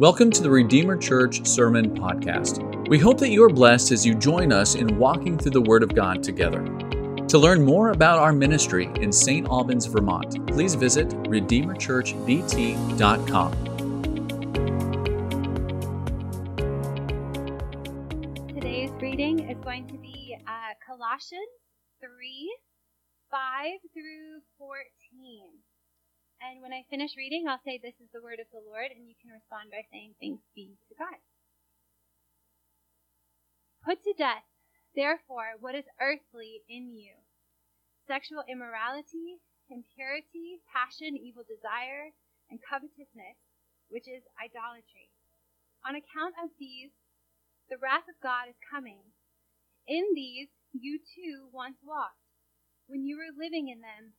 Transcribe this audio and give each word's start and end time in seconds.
Welcome 0.00 0.30
to 0.30 0.42
the 0.42 0.48
Redeemer 0.48 0.96
Church 0.96 1.46
Sermon 1.46 1.94
Podcast. 1.94 2.88
We 2.88 2.98
hope 2.98 3.18
that 3.18 3.28
you 3.28 3.44
are 3.44 3.50
blessed 3.50 3.92
as 3.92 4.06
you 4.06 4.14
join 4.14 4.50
us 4.50 4.74
in 4.74 4.96
walking 4.96 5.36
through 5.36 5.50
the 5.50 5.60
Word 5.60 5.82
of 5.82 5.94
God 5.94 6.22
together. 6.22 6.64
To 7.28 7.36
learn 7.36 7.62
more 7.62 7.90
about 7.90 8.18
our 8.18 8.32
ministry 8.32 8.88
in 8.96 9.12
St. 9.12 9.46
Albans, 9.46 9.84
Vermont, 9.84 10.46
please 10.46 10.74
visit 10.74 11.10
RedeemerChurchVT.com. 11.10 13.69
And 26.40 26.64
when 26.64 26.72
I 26.72 26.88
finish 26.88 27.12
reading, 27.20 27.44
I'll 27.44 27.60
say, 27.64 27.76
This 27.76 28.00
is 28.00 28.08
the 28.12 28.24
word 28.24 28.40
of 28.40 28.48
the 28.48 28.64
Lord, 28.64 28.88
and 28.96 29.04
you 29.04 29.14
can 29.20 29.28
respond 29.30 29.68
by 29.68 29.84
saying, 29.92 30.16
Thanks 30.16 30.48
be 30.56 30.80
to 30.88 30.94
God. 30.96 31.20
Put 33.84 34.00
to 34.04 34.16
death, 34.16 34.48
therefore, 34.96 35.60
what 35.60 35.76
is 35.76 35.84
earthly 36.00 36.64
in 36.68 36.96
you 36.96 37.20
sexual 38.08 38.42
immorality, 38.48 39.38
impurity, 39.70 40.58
passion, 40.66 41.14
evil 41.14 41.44
desire, 41.46 42.10
and 42.50 42.58
covetousness, 42.58 43.38
which 43.86 44.08
is 44.08 44.26
idolatry. 44.34 45.14
On 45.86 45.94
account 45.94 46.34
of 46.42 46.50
these, 46.58 46.90
the 47.70 47.78
wrath 47.78 48.10
of 48.10 48.18
God 48.18 48.50
is 48.50 48.58
coming. 48.66 49.14
In 49.86 50.10
these 50.16 50.50
you 50.72 50.98
too 50.98 51.48
once 51.52 51.78
walked, 51.84 52.18
when 52.88 53.06
you 53.06 53.16
were 53.16 53.30
living 53.30 53.68
in 53.68 53.80
them 53.80 54.18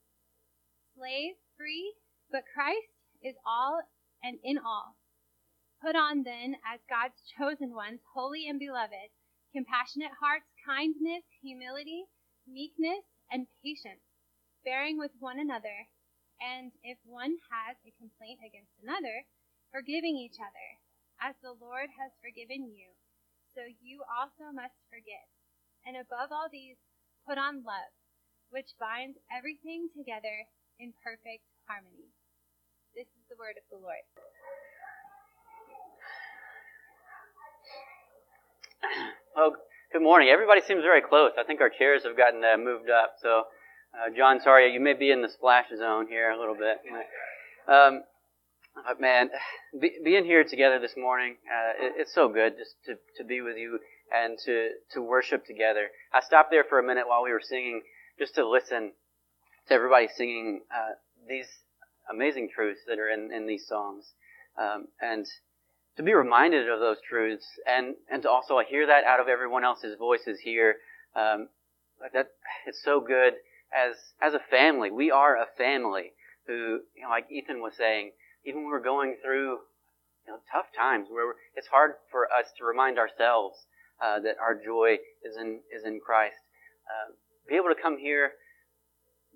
slave, 0.95 1.35
free, 1.57 1.93
but 2.31 2.43
Christ 2.53 2.91
is 3.21 3.35
all 3.45 3.81
and 4.23 4.37
in 4.43 4.57
all. 4.57 4.95
Put 5.81 5.95
on 5.95 6.23
then, 6.23 6.55
as 6.61 6.79
God's 6.89 7.17
chosen 7.37 7.73
ones, 7.73 8.01
holy 8.13 8.47
and 8.47 8.59
beloved, 8.59 9.09
compassionate 9.51 10.13
hearts, 10.21 10.45
kindness, 10.65 11.25
humility, 11.41 12.05
meekness, 12.47 13.03
and 13.31 13.47
patience, 13.63 14.05
bearing 14.63 14.97
with 14.97 15.11
one 15.19 15.39
another, 15.39 15.89
and 16.39 16.71
if 16.83 16.97
one 17.03 17.37
has 17.49 17.77
a 17.85 17.97
complaint 17.97 18.39
against 18.45 18.73
another, 18.81 19.25
forgiving 19.71 20.17
each 20.17 20.37
other, 20.37 20.67
as 21.21 21.35
the 21.41 21.53
Lord 21.53 21.89
has 21.97 22.11
forgiven 22.21 22.69
you, 22.69 22.93
so 23.53 23.61
you 23.81 24.01
also 24.05 24.53
must 24.53 24.77
forgive. 24.89 25.27
And 25.85 25.97
above 25.97 26.31
all 26.31 26.49
these, 26.49 26.77
put 27.27 27.37
on 27.37 27.65
love, 27.65 27.93
which 28.49 28.77
binds 28.79 29.17
everything 29.29 29.89
together 29.93 30.49
in 30.81 30.91
perfect 31.05 31.45
harmony. 31.69 32.09
This 32.97 33.05
is 33.05 33.23
the 33.29 33.37
word 33.37 33.53
of 33.53 33.63
the 33.69 33.77
Lord. 33.77 34.01
Well, 39.33 39.55
good 39.93 40.01
morning. 40.01 40.27
Everybody 40.27 40.59
seems 40.59 40.81
very 40.83 41.01
close. 41.01 41.31
I 41.39 41.43
think 41.45 41.61
our 41.61 41.69
chairs 41.69 42.03
have 42.03 42.17
gotten 42.17 42.43
uh, 42.43 42.57
moved 42.57 42.89
up. 42.89 43.15
So, 43.21 43.43
uh, 43.95 44.09
John, 44.13 44.41
sorry, 44.41 44.73
you 44.73 44.81
may 44.81 44.91
be 44.91 45.09
in 45.09 45.21
the 45.21 45.29
splash 45.29 45.67
zone 45.69 46.07
here 46.07 46.31
a 46.31 46.37
little 46.37 46.55
bit. 46.55 46.75
Um, 47.71 48.03
but 48.75 48.99
man, 48.99 49.29
be, 49.79 49.93
being 50.03 50.25
here 50.25 50.43
together 50.43 50.79
this 50.79 50.97
morning, 50.97 51.37
uh, 51.47 51.85
it, 51.85 51.93
it's 51.99 52.13
so 52.13 52.27
good 52.27 52.57
just 52.57 52.75
to, 52.87 52.95
to 53.19 53.23
be 53.23 53.39
with 53.39 53.55
you 53.55 53.79
and 54.13 54.37
to, 54.45 54.71
to 54.95 55.01
worship 55.01 55.45
together. 55.45 55.87
I 56.11 56.19
stopped 56.19 56.51
there 56.51 56.65
for 56.67 56.79
a 56.79 56.83
minute 56.83 57.07
while 57.07 57.23
we 57.23 57.31
were 57.31 57.41
singing 57.41 57.81
just 58.19 58.35
to 58.35 58.45
listen 58.45 58.91
to 59.71 59.75
everybody 59.75 60.09
singing 60.17 60.59
uh, 60.69 60.91
these 61.29 61.47
amazing 62.11 62.49
truths 62.53 62.81
that 62.87 62.99
are 62.99 63.09
in, 63.09 63.31
in 63.31 63.47
these 63.47 63.65
songs. 63.65 64.03
Um, 64.61 64.87
and 65.01 65.25
to 65.95 66.03
be 66.03 66.13
reminded 66.13 66.69
of 66.69 66.81
those 66.81 66.97
truths 67.09 67.45
and, 67.65 67.95
and 68.11 68.21
to 68.23 68.29
also 68.29 68.59
hear 68.67 68.85
that 68.87 69.05
out 69.05 69.21
of 69.21 69.29
everyone 69.29 69.63
else's 69.63 69.97
voices 69.97 70.39
here, 70.43 70.75
um, 71.15 71.47
that 72.13 72.31
it's 72.67 72.83
so 72.83 72.99
good 72.99 73.33
as, 73.71 73.95
as 74.21 74.33
a 74.33 74.41
family. 74.49 74.91
We 74.91 75.09
are 75.09 75.37
a 75.37 75.47
family 75.57 76.11
who, 76.47 76.81
you 76.93 77.03
know, 77.03 77.09
like 77.09 77.27
Ethan 77.31 77.61
was 77.61 77.73
saying, 77.77 78.11
even 78.45 78.63
when 78.63 78.71
we're 78.71 78.83
going 78.83 79.15
through, 79.23 79.59
you 80.27 80.33
know, 80.33 80.39
tough 80.51 80.65
times 80.77 81.07
where 81.09 81.35
it's 81.55 81.67
hard 81.67 81.93
for 82.11 82.25
us 82.25 82.47
to 82.57 82.65
remind 82.65 82.99
ourselves, 82.99 83.55
uh, 84.03 84.19
that 84.19 84.35
our 84.41 84.55
joy 84.55 84.97
is 85.23 85.37
in, 85.39 85.61
is 85.73 85.85
in 85.85 86.01
Christ. 86.03 86.35
Uh, 86.89 87.13
be 87.47 87.55
able 87.55 87.73
to 87.73 87.81
come 87.81 87.97
here 87.97 88.31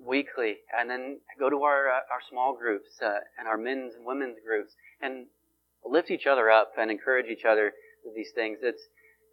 weekly, 0.06 0.58
and 0.78 0.90
then 0.90 1.20
go 1.40 1.50
to 1.50 1.64
our 1.64 1.90
uh, 1.90 2.14
our 2.14 2.22
small 2.30 2.56
groups 2.58 2.90
uh, 3.02 3.20
and 3.38 3.48
our 3.48 3.58
men's 3.58 3.96
and 3.96 4.06
women's 4.06 4.38
groups, 4.46 4.74
and 5.02 5.28
lift 5.86 6.12
each 6.12 6.26
other 6.26 6.50
up 6.50 6.74
and 6.78 6.90
encourage 6.92 7.28
each 7.28 7.46
other 7.46 7.74
with 8.04 8.16
these 8.16 8.32
things. 8.34 8.60
It's 8.62 8.82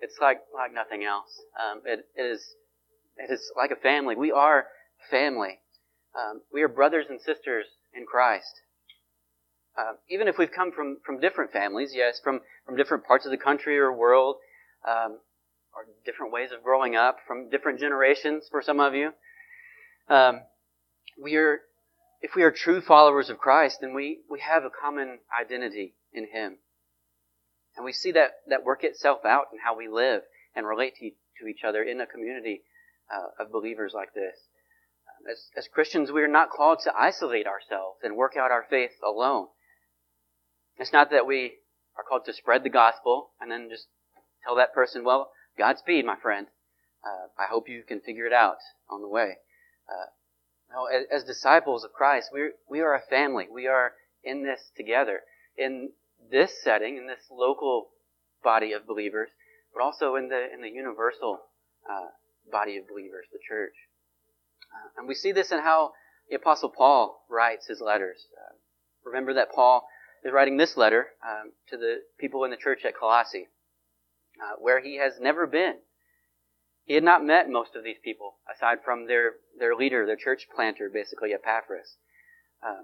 it's 0.01 0.17
like 0.21 0.41
like 0.55 0.73
nothing 0.73 1.05
else. 1.05 1.41
Um, 1.59 1.83
it, 1.85 2.07
it 2.17 2.23
is 2.23 2.43
it 3.17 3.33
is 3.33 3.53
like 3.57 3.71
a 3.71 3.77
family. 3.77 4.17
We 4.17 4.33
are 4.33 4.67
family. 5.11 5.61
Um, 6.19 6.43
we 6.53 6.63
are 6.63 6.69
brothers 6.69 7.07
and 7.09 7.21
sisters 7.21 7.67
in 7.95 8.05
Christ. 8.07 8.61
Uh, 9.77 9.95
even 10.11 10.29
if 10.29 10.37
we've 10.37 10.53
come 10.53 10.71
from, 10.71 10.99
from 11.05 11.19
different 11.19 11.51
families, 11.51 11.93
yes, 11.95 12.21
from, 12.23 12.41
from 12.67 12.77
different 12.77 13.05
parts 13.07 13.25
of 13.25 13.31
the 13.31 13.39
country 13.39 13.79
or 13.79 13.91
world, 13.91 14.37
um, 14.87 15.19
or 15.75 15.87
different 16.05 16.31
ways 16.31 16.51
of 16.53 16.63
growing 16.63 16.95
up, 16.95 17.17
from 17.27 17.49
different 17.49 17.81
generations 17.81 18.45
for 18.51 18.61
some 18.61 18.81
of 18.81 18.95
you, 18.95 19.13
um, 20.11 20.41
we 21.23 21.37
are, 21.37 21.61
if 22.21 22.35
we 22.35 22.43
are 22.43 22.51
true 22.51 22.81
followers 22.81 23.31
of 23.31 23.39
Christ, 23.39 23.79
then 23.81 23.95
we, 23.95 24.21
we 24.31 24.41
have 24.41 24.65
a 24.65 24.71
common 24.71 25.19
identity 25.39 25.95
in 26.13 26.29
Him. 26.33 26.59
And 27.77 27.85
we 27.85 27.93
see 27.93 28.13
that, 28.13 28.33
that 28.49 28.65
work 28.65 28.85
itself 28.85 29.25
out 29.25 29.47
in 29.53 29.59
how 29.65 29.77
we 29.77 29.89
live 29.89 30.23
and 30.55 30.67
relate 30.67 30.95
to, 30.97 31.11
to 31.41 31.47
each 31.49 31.65
other 31.67 31.83
in 31.83 32.01
a 32.01 32.07
community 32.07 32.63
uh, 33.11 33.43
of 33.45 33.53
believers 33.53 33.93
like 33.95 34.13
this. 34.15 34.37
As, 35.31 35.51
as 35.57 35.69
Christians, 35.69 36.11
we 36.11 36.23
are 36.23 36.29
not 36.29 36.51
called 36.51 36.81
to 36.81 36.93
isolate 36.99 37.47
ourselves 37.47 37.99
and 38.03 38.17
work 38.17 38.37
out 38.37 38.51
our 38.51 38.67
faith 38.69 38.91
alone. 39.07 39.47
It's 40.79 40.93
not 40.93 41.11
that 41.11 41.27
we 41.27 41.53
are 41.97 42.05
called 42.07 42.25
to 42.27 42.33
spread 42.33 42.65
the 42.65 42.71
gospel 42.71 43.31
and 43.41 43.51
then 43.51 43.69
just 43.71 43.87
tell 44.45 44.57
that 44.57 44.75
person, 44.75 45.05
well, 45.05 45.31
Godspeed, 45.57 46.05
my 46.05 46.17
friend. 46.17 46.47
Uh, 47.05 47.29
I 47.39 47.47
hope 47.51 47.69
you 47.69 47.83
can 47.87 48.01
figure 48.01 48.27
it 48.27 48.33
out 48.33 48.59
on 48.91 49.01
the 49.01 49.09
way. 49.09 49.37
Uh, 49.89 50.07
no, 50.73 50.87
as, 50.87 51.05
as 51.13 51.25
disciples 51.25 51.85
of 51.85 51.93
Christ, 51.93 52.31
we 52.33 52.51
we 52.69 52.81
are 52.81 52.95
a 52.95 53.01
family. 53.01 53.47
We 53.53 53.67
are 53.67 53.93
in 54.25 54.45
this 54.45 54.71
together, 54.77 55.21
in 55.57 55.91
this 56.31 56.63
setting, 56.63 56.97
in 56.97 57.07
this 57.07 57.27
local 57.31 57.89
body 58.43 58.73
of 58.73 58.87
believers, 58.87 59.29
but 59.75 59.83
also 59.83 60.17
in 60.17 60.29
the 60.29 60.53
in 60.53 60.63
the 60.63 60.71
universal 60.71 61.41
uh, 61.89 62.09
body 62.51 62.77
of 62.77 62.89
believers, 62.89 63.27
the 63.33 63.39
church. 63.47 63.75
Uh, 64.73 65.01
and 65.01 65.09
we 65.09 65.15
see 65.15 65.33
this 65.33 65.53
in 65.53 65.59
how 65.59 65.93
the 66.31 66.37
Apostle 66.37 66.71
Paul 66.71 67.25
writes 67.29 67.67
his 67.67 67.81
letters. 67.81 68.27
Uh, 68.37 68.55
remember 69.05 69.35
that 69.35 69.53
Paul 69.53 69.87
is 70.25 70.33
writing 70.33 70.57
this 70.57 70.77
letter 70.77 71.09
um, 71.27 71.53
to 71.69 71.77
the 71.77 71.97
people 72.19 72.45
in 72.45 72.51
the 72.51 72.57
church 72.57 72.85
at 72.85 72.97
Colossae, 72.97 73.49
uh, 74.43 74.57
where 74.59 74.81
he 74.81 74.97
has 74.97 75.15
never 75.21 75.47
been. 75.47 75.75
He 76.85 76.95
had 76.95 77.05
not 77.05 77.25
met 77.25 77.49
most 77.49 77.77
of 77.77 77.85
these 77.85 77.99
people, 78.03 78.37
aside 78.53 78.79
from 78.85 79.07
their, 79.07 79.35
their 79.59 79.75
leader, 79.75 80.05
their 80.05 80.17
church 80.17 80.49
planter, 80.55 80.91
basically, 80.93 81.33
Epaphras. 81.33 81.97
Uh, 82.63 82.83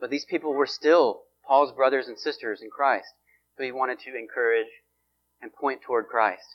but 0.00 0.10
these 0.10 0.24
people 0.24 0.54
were 0.54 0.66
still 0.66 1.22
Paul's 1.46 1.72
brothers 1.72 2.06
and 2.08 2.18
sisters 2.18 2.62
in 2.62 2.70
Christ, 2.70 3.08
who 3.56 3.64
he 3.64 3.72
wanted 3.72 3.98
to 4.00 4.16
encourage 4.16 4.68
and 5.40 5.52
point 5.52 5.82
toward 5.82 6.06
Christ. 6.06 6.46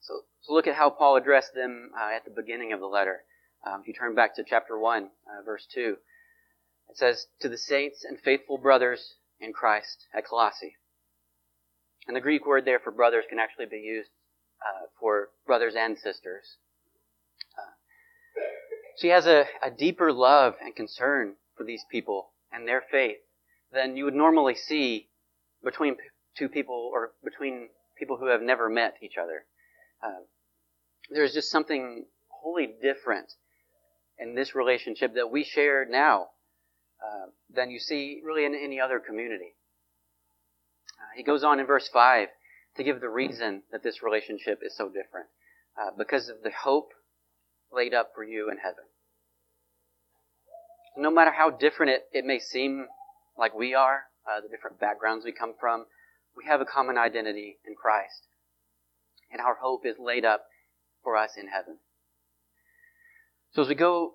So, 0.00 0.22
so 0.40 0.52
look 0.52 0.66
at 0.66 0.74
how 0.74 0.90
Paul 0.90 1.16
addressed 1.16 1.54
them 1.54 1.90
uh, 1.96 2.10
at 2.14 2.24
the 2.24 2.30
beginning 2.30 2.72
of 2.72 2.80
the 2.80 2.86
letter. 2.86 3.22
Um, 3.64 3.80
if 3.82 3.88
you 3.88 3.94
turn 3.94 4.14
back 4.14 4.34
to 4.36 4.44
chapter 4.44 4.78
1, 4.78 5.04
uh, 5.04 5.44
verse 5.44 5.66
2, 5.72 5.96
it 6.90 6.96
says, 6.96 7.26
To 7.40 7.48
the 7.48 7.58
saints 7.58 8.04
and 8.04 8.18
faithful 8.18 8.58
brothers 8.58 9.14
in 9.40 9.52
Christ 9.52 10.06
at 10.14 10.26
Colossae. 10.26 10.76
And 12.06 12.16
the 12.16 12.20
Greek 12.20 12.46
word 12.46 12.64
there 12.64 12.80
for 12.80 12.90
brothers 12.90 13.24
can 13.28 13.38
actually 13.38 13.66
be 13.66 13.78
used 13.78 14.10
uh, 14.62 14.86
for 14.98 15.28
brothers 15.46 15.74
and 15.76 15.96
sisters. 15.96 16.56
Uh, 17.56 18.42
she 18.96 19.08
has 19.08 19.26
a, 19.26 19.44
a 19.62 19.70
deeper 19.70 20.12
love 20.12 20.54
and 20.60 20.74
concern 20.74 21.34
for 21.56 21.64
these 21.64 21.84
people 21.90 22.30
and 22.52 22.66
their 22.66 22.82
faith 22.90 23.18
than 23.72 23.96
you 23.96 24.04
would 24.04 24.14
normally 24.14 24.54
see 24.54 25.08
between 25.62 25.96
two 26.36 26.48
people 26.48 26.90
or 26.92 27.12
between 27.24 27.68
people 27.98 28.16
who 28.16 28.26
have 28.26 28.42
never 28.42 28.68
met 28.68 28.94
each 29.02 29.16
other. 29.20 29.44
Uh, 30.02 30.22
there's 31.10 31.34
just 31.34 31.50
something 31.50 32.04
wholly 32.28 32.68
different 32.80 33.32
in 34.18 34.34
this 34.34 34.54
relationship 34.54 35.14
that 35.14 35.30
we 35.30 35.44
share 35.44 35.84
now 35.88 36.28
uh, 37.02 37.26
than 37.54 37.70
you 37.70 37.78
see 37.78 38.20
really 38.24 38.44
in 38.44 38.54
any 38.54 38.80
other 38.80 38.98
community. 38.98 39.54
Uh, 40.98 41.16
he 41.16 41.22
goes 41.22 41.44
on 41.44 41.60
in 41.60 41.66
verse 41.66 41.88
5 41.88 42.28
to 42.78 42.84
give 42.84 43.00
the 43.00 43.08
reason 43.08 43.62
that 43.72 43.82
this 43.82 44.02
relationship 44.02 44.60
is 44.64 44.74
so 44.76 44.86
different. 44.86 45.26
Uh, 45.76 45.90
because 45.96 46.28
of 46.28 46.36
the 46.42 46.50
hope 46.62 46.90
laid 47.72 47.92
up 47.92 48.12
for 48.14 48.24
you 48.24 48.50
in 48.50 48.56
heaven. 48.56 48.84
No 50.96 51.10
matter 51.10 51.32
how 51.32 51.50
different 51.50 51.92
it, 51.92 52.02
it 52.12 52.24
may 52.24 52.38
seem 52.38 52.86
like 53.36 53.54
we 53.54 53.74
are, 53.74 54.04
uh, 54.26 54.40
the 54.40 54.48
different 54.48 54.80
backgrounds 54.80 55.24
we 55.24 55.32
come 55.32 55.54
from, 55.58 55.86
we 56.36 56.44
have 56.46 56.60
a 56.60 56.64
common 56.64 56.96
identity 56.96 57.58
in 57.66 57.74
Christ. 57.74 58.26
And 59.30 59.40
our 59.40 59.56
hope 59.60 59.84
is 59.84 59.96
laid 59.98 60.24
up 60.24 60.44
for 61.02 61.16
us 61.16 61.32
in 61.36 61.48
heaven. 61.48 61.78
So 63.52 63.62
as 63.62 63.68
we 63.68 63.74
go 63.74 64.14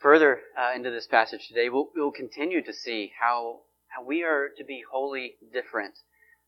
further 0.00 0.40
uh, 0.58 0.74
into 0.74 0.90
this 0.90 1.06
passage 1.06 1.48
today, 1.48 1.68
we'll, 1.68 1.88
we'll 1.94 2.12
continue 2.12 2.62
to 2.62 2.72
see 2.72 3.12
how, 3.20 3.60
how 3.88 4.04
we 4.04 4.22
are 4.22 4.48
to 4.56 4.64
be 4.64 4.82
wholly 4.90 5.34
different 5.52 5.94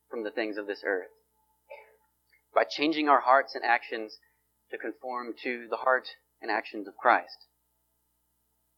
from 0.09 0.23
the 0.23 0.31
things 0.31 0.57
of 0.57 0.67
this 0.67 0.83
earth. 0.85 1.09
By 2.57 2.65
changing 2.65 3.07
our 3.07 3.21
hearts 3.21 3.55
and 3.55 3.63
actions 3.63 4.17
to 4.71 4.79
conform 4.79 5.35
to 5.45 5.67
the 5.69 5.77
heart 5.77 6.09
and 6.41 6.51
actions 6.51 6.89
of 6.89 6.97
Christ. 6.97 7.47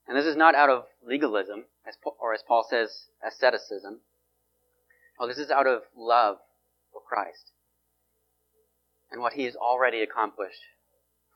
And 0.09 0.19
this 0.19 0.27
is 0.27 0.37
not 0.37 0.57
out 0.57 0.69
of 0.69 0.87
legalism, 1.07 1.67
as, 1.87 1.95
or 2.21 2.35
as 2.35 2.43
Paul 2.47 2.67
says, 2.69 2.91
asceticism. 3.25 4.01
Oh, 5.21 5.29
this 5.29 5.39
is 5.39 5.53
out 5.53 5.69
of 5.69 5.83
love 5.97 6.39
for 6.93 7.01
Christ 7.09 7.53
and 9.13 9.21
what 9.21 9.35
he 9.35 9.45
has 9.45 9.55
already 9.55 10.03
accomplished 10.03 10.61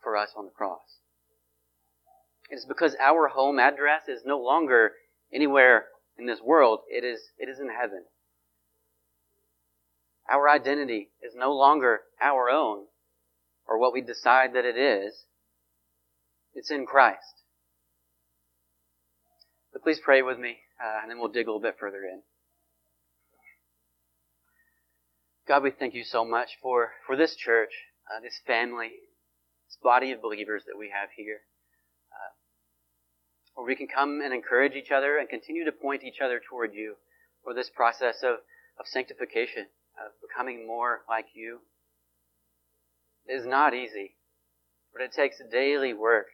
for 0.03 0.17
us 0.17 0.29
on 0.35 0.43
the 0.43 0.51
cross. 0.51 0.99
It 2.49 2.55
is 2.55 2.65
because 2.65 2.95
our 2.99 3.29
home 3.29 3.57
address 3.57 4.09
is 4.09 4.23
no 4.25 4.37
longer 4.37 4.91
anywhere 5.33 5.85
in 6.17 6.25
this 6.25 6.41
world. 6.41 6.79
It 6.89 7.05
is, 7.05 7.21
it 7.37 7.47
is 7.47 7.59
in 7.59 7.69
heaven. 7.69 8.03
Our 10.33 10.49
identity 10.49 11.11
is 11.21 11.35
no 11.35 11.53
longer 11.53 12.01
our 12.19 12.49
own 12.49 12.85
or 13.67 13.77
what 13.77 13.93
we 13.93 14.01
decide 14.01 14.55
that 14.55 14.65
it 14.65 14.75
is. 14.75 15.25
It's 16.55 16.71
in 16.71 16.87
Christ. 16.87 17.43
But 19.71 19.83
please 19.83 19.99
pray 20.03 20.23
with 20.23 20.39
me, 20.39 20.57
uh, 20.83 21.01
and 21.03 21.11
then 21.11 21.19
we'll 21.19 21.27
dig 21.27 21.45
a 21.45 21.51
little 21.51 21.61
bit 21.61 21.77
further 21.79 22.03
in. 22.03 22.23
God, 25.47 25.61
we 25.61 25.69
thank 25.69 25.93
you 25.93 26.03
so 26.03 26.25
much 26.25 26.57
for, 26.63 26.93
for 27.05 27.15
this 27.15 27.35
church, 27.35 27.71
uh, 28.09 28.19
this 28.19 28.39
family, 28.47 28.89
this 29.67 29.77
body 29.83 30.11
of 30.11 30.21
believers 30.21 30.63
that 30.65 30.79
we 30.79 30.89
have 30.89 31.09
here. 31.15 31.41
Uh, 32.11 32.33
where 33.53 33.67
we 33.67 33.75
can 33.75 33.87
come 33.87 34.19
and 34.23 34.33
encourage 34.33 34.73
each 34.73 34.89
other 34.89 35.19
and 35.19 35.29
continue 35.29 35.63
to 35.65 35.71
point 35.71 36.03
each 36.03 36.21
other 36.23 36.41
toward 36.49 36.73
you 36.73 36.95
for 37.43 37.53
this 37.53 37.69
process 37.69 38.23
of, 38.23 38.37
of 38.79 38.87
sanctification, 38.87 39.67
of 39.99 40.11
becoming 40.21 40.65
more 40.67 41.01
like 41.07 41.27
you. 41.33 41.59
It 43.27 43.33
is 43.33 43.45
not 43.45 43.73
easy, 43.73 44.15
but 44.91 45.01
it 45.01 45.13
takes 45.13 45.41
daily 45.51 45.93
work. 45.93 46.27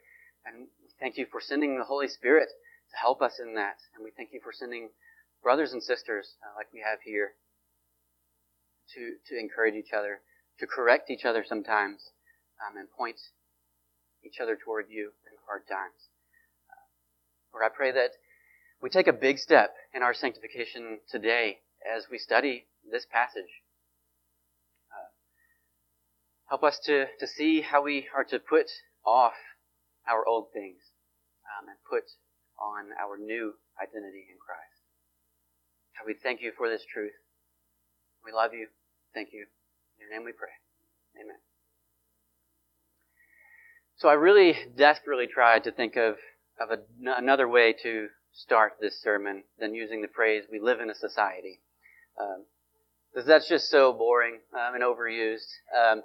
And 0.45 0.67
we 0.81 0.89
thank 0.99 1.17
you 1.17 1.25
for 1.31 1.41
sending 1.41 1.77
the 1.77 1.85
Holy 1.85 2.07
Spirit 2.07 2.49
to 2.91 2.97
help 2.97 3.21
us 3.21 3.39
in 3.39 3.55
that. 3.55 3.77
And 3.95 4.03
we 4.03 4.11
thank 4.15 4.29
you 4.33 4.39
for 4.43 4.51
sending 4.51 4.89
brothers 5.43 5.73
and 5.73 5.83
sisters 5.83 6.35
uh, 6.43 6.55
like 6.57 6.67
we 6.73 6.83
have 6.83 6.99
here 7.03 7.31
to, 8.95 9.13
to 9.27 9.39
encourage 9.39 9.75
each 9.75 9.93
other, 9.95 10.21
to 10.59 10.67
correct 10.67 11.09
each 11.09 11.25
other 11.25 11.45
sometimes, 11.47 12.01
um, 12.59 12.77
and 12.77 12.89
point 12.89 13.19
each 14.25 14.39
other 14.41 14.57
toward 14.57 14.85
you 14.89 15.11
in 15.29 15.37
hard 15.47 15.61
times. 15.67 16.09
Uh, 16.69 17.53
Lord, 17.53 17.65
I 17.71 17.75
pray 17.75 17.91
that 17.91 18.11
we 18.81 18.89
take 18.89 19.07
a 19.07 19.13
big 19.13 19.37
step 19.37 19.75
in 19.93 20.01
our 20.01 20.13
sanctification 20.13 20.99
today 21.09 21.59
as 21.85 22.05
we 22.09 22.17
study 22.17 22.65
this 22.91 23.05
passage. 23.05 23.63
Help 26.49 26.63
us 26.63 26.79
to, 26.85 27.05
to 27.19 27.27
see 27.27 27.61
how 27.61 27.83
we 27.83 28.07
are 28.15 28.23
to 28.23 28.39
put 28.39 28.65
off 29.05 29.33
our 30.09 30.25
old 30.25 30.47
things 30.51 30.81
um, 31.45 31.69
and 31.69 31.77
put 31.87 32.09
on 32.59 32.89
our 32.99 33.17
new 33.19 33.53
identity 33.79 34.25
in 34.27 34.37
Christ. 34.43 34.81
God, 35.95 36.07
we 36.07 36.15
thank 36.15 36.41
you 36.41 36.51
for 36.57 36.67
this 36.67 36.81
truth. 36.91 37.13
We 38.25 38.31
love 38.31 38.53
you. 38.53 38.67
Thank 39.13 39.29
you. 39.31 39.45
In 39.99 40.07
your 40.07 40.17
name 40.17 40.25
we 40.25 40.31
pray. 40.31 40.49
Amen. 41.21 41.37
So 43.97 44.09
I 44.09 44.13
really 44.13 44.55
desperately 44.75 45.27
tried 45.27 45.65
to 45.65 45.71
think 45.71 45.97
of, 45.97 46.15
of 46.59 46.79
another 46.99 47.47
way 47.47 47.75
to 47.83 48.07
start 48.33 48.73
this 48.81 48.99
sermon 48.99 49.43
than 49.59 49.75
using 49.75 50.01
the 50.01 50.07
phrase, 50.07 50.45
we 50.51 50.59
live 50.59 50.79
in 50.79 50.89
a 50.89 50.95
society. 50.95 51.59
Um, 52.19 52.45
because 53.13 53.27
that's 53.27 53.47
just 53.47 53.69
so 53.69 53.93
boring 53.93 54.39
um, 54.53 54.75
and 54.75 54.83
overused. 54.83 55.47
Um, 55.75 56.01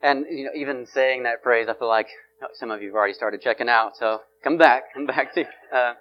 and 0.00 0.24
you 0.30 0.44
know, 0.44 0.50
even 0.54 0.86
saying 0.86 1.24
that 1.24 1.42
phrase, 1.42 1.68
I 1.68 1.74
feel 1.74 1.88
like 1.88 2.08
some 2.54 2.70
of 2.70 2.80
you 2.82 2.88
have 2.88 2.94
already 2.94 3.14
started 3.14 3.40
checking 3.40 3.68
out. 3.68 3.96
So 3.96 4.20
come 4.42 4.58
back, 4.58 4.94
come 4.94 5.06
back 5.06 5.34
to. 5.34 5.44
Uh, 5.72 5.94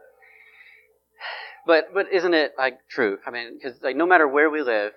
but 1.65 1.93
but 1.93 2.11
isn't 2.11 2.33
it 2.33 2.53
like 2.57 2.79
true? 2.89 3.17
I 3.25 3.31
mean, 3.31 3.57
because 3.57 3.81
like 3.81 3.95
no 3.95 4.05
matter 4.05 4.27
where 4.27 4.49
we 4.49 4.61
live, 4.61 4.93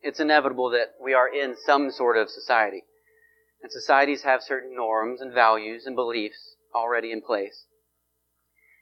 it's 0.00 0.20
inevitable 0.20 0.70
that 0.70 0.94
we 1.02 1.14
are 1.14 1.28
in 1.28 1.56
some 1.66 1.90
sort 1.90 2.16
of 2.16 2.28
society, 2.28 2.84
and 3.62 3.72
societies 3.72 4.22
have 4.22 4.42
certain 4.42 4.76
norms 4.76 5.20
and 5.20 5.34
values 5.34 5.84
and 5.86 5.96
beliefs 5.96 6.54
already 6.74 7.10
in 7.10 7.22
place. 7.22 7.64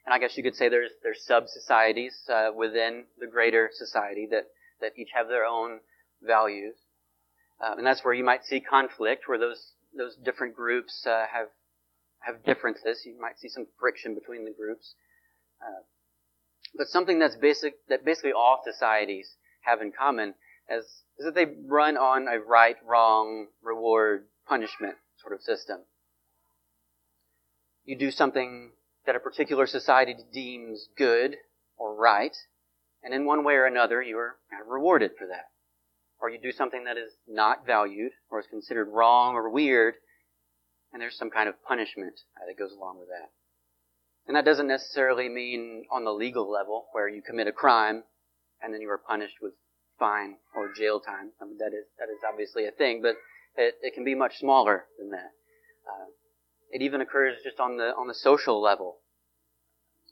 And 0.04 0.14
I 0.14 0.18
guess 0.18 0.36
you 0.36 0.42
could 0.42 0.54
say 0.54 0.68
there's 0.68 0.92
there's 1.02 1.24
sub 1.24 1.44
societies 1.48 2.14
uh, 2.32 2.50
within 2.54 3.04
the 3.18 3.26
greater 3.26 3.70
society 3.72 4.26
that 4.30 4.44
that 4.80 4.92
each 4.96 5.10
have 5.14 5.28
their 5.28 5.44
own 5.44 5.80
values. 6.22 6.74
Um, 7.64 7.78
and 7.78 7.86
that's 7.86 8.04
where 8.04 8.14
you 8.14 8.24
might 8.24 8.44
see 8.44 8.60
conflict, 8.60 9.24
where 9.26 9.38
those 9.38 9.72
those 9.96 10.16
different 10.16 10.54
groups 10.54 11.06
uh, 11.06 11.24
have 11.32 11.48
have 12.20 12.44
differences. 12.44 13.02
You 13.04 13.18
might 13.20 13.38
see 13.38 13.48
some 13.48 13.66
friction 13.78 14.14
between 14.14 14.44
the 14.44 14.52
groups. 14.52 14.94
Uh, 15.60 15.82
but 16.76 16.88
something 16.88 17.18
that's 17.18 17.36
basic 17.36 17.74
that 17.88 18.04
basically 18.04 18.32
all 18.32 18.60
societies 18.64 19.36
have 19.62 19.80
in 19.80 19.92
common 19.92 20.34
is, 20.70 20.84
is 21.18 21.24
that 21.24 21.34
they 21.34 21.46
run 21.66 21.96
on 21.96 22.28
a 22.28 22.38
right, 22.38 22.76
wrong, 22.84 23.46
reward, 23.62 24.26
punishment 24.48 24.96
sort 25.20 25.32
of 25.32 25.40
system. 25.40 25.80
You 27.84 27.96
do 27.96 28.10
something 28.10 28.72
that 29.06 29.16
a 29.16 29.20
particular 29.20 29.66
society 29.66 30.16
deems 30.32 30.88
good 30.96 31.36
or 31.76 31.94
right, 31.94 32.36
and 33.06 33.14
in 33.14 33.24
one 33.24 33.42
way 33.42 33.54
or 33.54 33.64
another 33.64 34.02
you 34.02 34.18
are 34.18 34.36
rewarded 34.68 35.12
for 35.16 35.26
that 35.28 35.46
or 36.20 36.30
you 36.30 36.38
do 36.40 36.52
something 36.52 36.84
that 36.84 36.96
is 36.96 37.12
not 37.28 37.66
valued 37.66 38.12
or 38.30 38.40
is 38.40 38.46
considered 38.48 38.88
wrong 38.88 39.34
or 39.34 39.50
weird, 39.50 39.94
and 40.92 41.00
there's 41.00 41.16
some 41.16 41.30
kind 41.30 41.48
of 41.48 41.62
punishment 41.62 42.20
that 42.46 42.58
goes 42.58 42.72
along 42.72 42.98
with 42.98 43.08
that. 43.08 43.30
And 44.26 44.36
that 44.36 44.44
doesn't 44.44 44.66
necessarily 44.66 45.28
mean 45.28 45.84
on 45.90 46.04
the 46.04 46.12
legal 46.12 46.50
level 46.50 46.86
where 46.92 47.08
you 47.08 47.22
commit 47.22 47.46
a 47.46 47.52
crime 47.52 48.02
and 48.60 48.72
then 48.72 48.80
you 48.80 48.90
are 48.90 48.98
punished 48.98 49.36
with 49.40 49.52
fine 49.98 50.36
or 50.54 50.72
jail 50.76 51.00
time. 51.00 51.32
I 51.40 51.44
mean, 51.44 51.58
that 51.58 51.76
is 51.76 51.86
that 51.98 52.08
is 52.08 52.18
obviously 52.28 52.66
a 52.66 52.72
thing, 52.72 53.02
but 53.02 53.14
it, 53.56 53.74
it 53.82 53.94
can 53.94 54.04
be 54.04 54.14
much 54.14 54.38
smaller 54.38 54.86
than 54.98 55.10
that. 55.10 55.30
Uh, 55.86 56.06
it 56.70 56.82
even 56.82 57.00
occurs 57.00 57.36
just 57.44 57.60
on 57.60 57.76
the 57.76 57.94
on 57.96 58.08
the 58.08 58.14
social 58.14 58.60
level. 58.60 58.98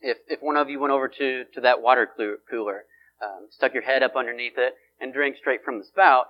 If 0.05 0.19
if 0.29 0.41
one 0.43 0.57
of 0.57 0.69
you 0.69 0.79
went 0.79 0.93
over 0.93 1.09
to 1.09 1.45
to 1.55 1.61
that 1.63 1.81
water 1.81 2.09
cooler, 2.51 2.85
um, 3.23 3.49
stuck 3.51 3.73
your 3.73 3.83
head 3.83 4.03
up 4.03 4.17
underneath 4.17 4.59
it, 4.59 4.75
and 5.01 5.13
drank 5.13 5.37
straight 5.37 5.65
from 5.65 5.79
the 5.79 5.85
spout, 5.85 6.27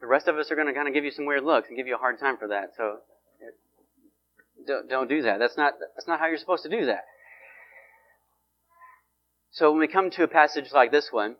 the 0.00 0.06
rest 0.06 0.28
of 0.28 0.36
us 0.36 0.50
are 0.50 0.56
going 0.56 0.68
to 0.68 0.74
kind 0.74 0.88
of 0.88 0.94
give 0.94 1.04
you 1.04 1.10
some 1.10 1.24
weird 1.24 1.44
looks 1.44 1.68
and 1.68 1.76
give 1.76 1.86
you 1.86 1.94
a 1.94 1.98
hard 1.98 2.20
time 2.20 2.36
for 2.36 2.48
that. 2.48 2.72
So 2.76 2.98
don't, 4.66 4.88
don't 4.88 5.08
do 5.08 5.22
that. 5.22 5.38
That's 5.38 5.56
not, 5.56 5.74
that's 5.94 6.08
not 6.08 6.18
how 6.18 6.26
you're 6.26 6.38
supposed 6.38 6.64
to 6.64 6.68
do 6.68 6.86
that. 6.86 7.04
So 9.50 9.70
when 9.70 9.80
we 9.80 9.88
come 9.88 10.10
to 10.10 10.22
a 10.22 10.28
passage 10.28 10.72
like 10.72 10.90
this 10.90 11.08
one, 11.10 11.36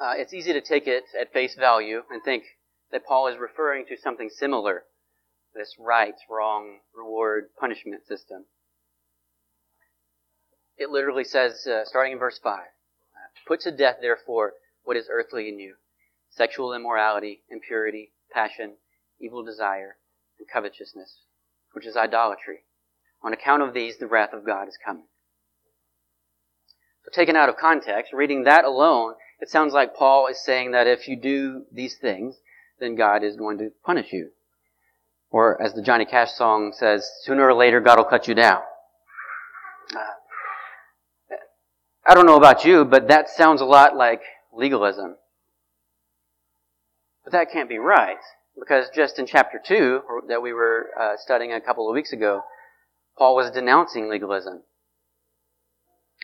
uh, 0.00 0.14
it's 0.16 0.34
easy 0.34 0.52
to 0.52 0.60
take 0.60 0.86
it 0.86 1.04
at 1.18 1.32
face 1.32 1.54
value 1.58 2.02
and 2.10 2.22
think 2.22 2.44
that 2.92 3.06
Paul 3.06 3.28
is 3.28 3.38
referring 3.38 3.86
to 3.86 3.96
something 3.96 4.28
similar, 4.28 4.84
this 5.54 5.74
right, 5.78 6.14
wrong, 6.28 6.80
reward, 6.94 7.44
punishment 7.58 8.02
system. 8.06 8.44
It 10.76 10.90
literally 10.90 11.24
says, 11.24 11.66
uh, 11.66 11.84
starting 11.84 12.12
in 12.12 12.18
verse 12.18 12.38
5, 12.38 12.60
Put 13.46 13.60
to 13.60 13.70
death, 13.70 13.96
therefore, 14.00 14.54
what 14.84 14.96
is 14.96 15.08
earthly 15.10 15.48
in 15.48 15.58
you 15.58 15.76
sexual 16.30 16.74
immorality, 16.74 17.42
impurity, 17.48 18.12
passion, 18.32 18.74
evil 19.20 19.44
desire, 19.44 19.96
and 20.38 20.48
covetousness, 20.48 21.20
which 21.72 21.86
is 21.86 21.96
idolatry. 21.96 22.64
On 23.22 23.32
account 23.32 23.62
of 23.62 23.72
these, 23.72 23.98
the 23.98 24.08
wrath 24.08 24.32
of 24.32 24.44
God 24.44 24.66
is 24.66 24.76
coming. 24.84 25.06
So 27.04 27.10
taken 27.12 27.36
out 27.36 27.48
of 27.48 27.56
context, 27.56 28.12
reading 28.12 28.44
that 28.44 28.64
alone, 28.64 29.14
it 29.40 29.48
sounds 29.48 29.72
like 29.72 29.94
Paul 29.94 30.26
is 30.26 30.42
saying 30.42 30.72
that 30.72 30.86
if 30.86 31.06
you 31.06 31.16
do 31.16 31.64
these 31.70 31.96
things, 31.96 32.36
then 32.80 32.96
God 32.96 33.22
is 33.22 33.36
going 33.36 33.58
to 33.58 33.70
punish 33.84 34.12
you. 34.12 34.30
Or 35.30 35.60
as 35.60 35.74
the 35.74 35.82
Johnny 35.82 36.04
Cash 36.04 36.32
song 36.32 36.72
says, 36.76 37.08
sooner 37.22 37.46
or 37.46 37.54
later 37.54 37.80
God 37.80 37.98
will 37.98 38.04
cut 38.04 38.26
you 38.26 38.34
down. 38.34 38.62
Uh, 39.94 40.00
I 42.06 42.14
don't 42.14 42.26
know 42.26 42.36
about 42.36 42.64
you, 42.64 42.84
but 42.84 43.08
that 43.08 43.30
sounds 43.30 43.60
a 43.60 43.64
lot 43.64 43.96
like 43.96 44.20
legalism. 44.52 45.16
But 47.24 47.32
that 47.32 47.50
can't 47.50 47.68
be 47.68 47.78
right, 47.78 48.18
because 48.58 48.90
just 48.94 49.18
in 49.18 49.26
chapter 49.26 49.58
2 49.64 50.02
that 50.28 50.42
we 50.42 50.52
were 50.52 50.90
uh, 51.00 51.16
studying 51.16 51.52
a 51.52 51.60
couple 51.60 51.88
of 51.88 51.94
weeks 51.94 52.12
ago, 52.12 52.42
Paul 53.16 53.36
was 53.36 53.50
denouncing 53.50 54.10
legalism, 54.10 54.64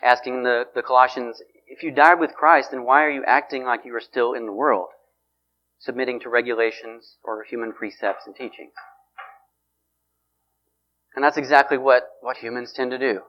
asking 0.02 0.42
the, 0.42 0.64
the 0.74 0.82
Colossians, 0.82 1.40
if 1.66 1.82
you 1.82 1.90
died 1.90 2.20
with 2.20 2.34
Christ, 2.34 2.72
then 2.72 2.84
why 2.84 3.04
are 3.04 3.10
you 3.10 3.24
acting 3.26 3.64
like 3.64 3.84
you 3.84 3.94
are 3.94 4.00
still 4.00 4.34
in 4.34 4.44
the 4.44 4.52
world, 4.52 4.88
submitting 5.78 6.20
to 6.20 6.28
regulations 6.28 7.16
or 7.24 7.44
human 7.44 7.72
precepts 7.72 8.26
and 8.26 8.36
teachings? 8.36 8.72
And 11.14 11.24
that's 11.24 11.38
exactly 11.38 11.78
what, 11.78 12.08
what 12.20 12.36
humans 12.36 12.72
tend 12.72 12.90
to 12.90 12.98
do. 12.98 13.22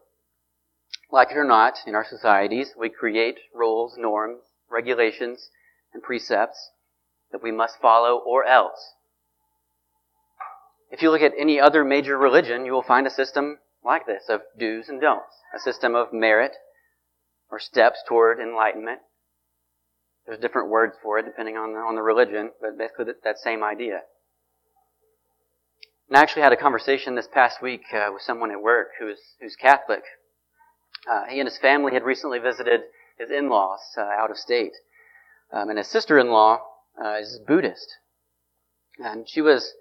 Like 1.12 1.32
it 1.32 1.38
or 1.38 1.44
not, 1.44 1.80
in 1.86 1.94
our 1.94 2.06
societies, 2.06 2.74
we 2.78 2.90
create 2.90 3.38
rules, 3.54 3.96
norms, 3.98 4.40
regulations, 4.70 5.50
and 5.94 6.02
precepts 6.02 6.72
that 7.32 7.44
we 7.44 7.52
must 7.52 7.82
follow 7.82 8.18
or 8.18 8.46
else. 8.46 8.94
If 10.90 11.02
you 11.02 11.12
look 11.12 11.22
at 11.22 11.34
any 11.38 11.60
other 11.60 11.84
major 11.84 12.18
religion, 12.18 12.66
you 12.66 12.72
will 12.72 12.84
find 12.84 13.06
a 13.06 13.12
system 13.12 13.60
like 13.84 14.06
this 14.06 14.24
of 14.30 14.42
do's 14.58 14.88
and 14.88 15.02
don'ts, 15.02 15.36
a 15.56 15.60
system 15.60 15.96
of 15.96 16.14
merit 16.14 16.54
or 17.50 17.60
steps 17.60 18.00
toward 18.08 18.40
enlightenment. 18.40 19.00
There's 20.26 20.40
different 20.40 20.70
words 20.70 20.96
for 21.02 21.20
it 21.20 21.26
depending 21.26 21.58
on 21.58 21.74
the, 21.74 21.80
on 21.80 21.96
the 21.96 22.02
religion, 22.02 22.52
but 22.62 22.78
basically 22.78 23.06
that, 23.06 23.24
that 23.24 23.38
same 23.38 23.64
idea. 23.64 24.02
And 26.08 26.18
I 26.18 26.22
actually 26.22 26.44
had 26.44 26.54
a 26.54 26.58
conversation 26.58 27.16
this 27.16 27.28
past 27.34 27.62
week 27.62 27.84
uh, 27.94 28.10
with 28.14 28.22
someone 28.22 28.52
at 28.52 28.62
work 28.62 28.90
who's 29.00 29.20
who's 29.40 29.56
Catholic. 29.56 30.04
Uh, 31.10 31.26
he 31.26 31.40
and 31.40 31.48
his 31.48 31.58
family 31.58 31.94
had 31.94 32.04
recently 32.04 32.40
visited 32.40 32.82
his 33.18 33.32
in-laws 33.32 33.80
uh, 33.98 34.02
out 34.02 34.32
of 34.32 34.38
state, 34.38 34.74
um, 35.52 35.70
and 35.70 35.78
his 35.78 35.88
sister-in-law 35.88 36.60
uh, 37.04 37.16
is 37.20 37.40
Buddhist, 37.48 37.98
and 39.00 39.28
she 39.28 39.42
was 39.42 39.74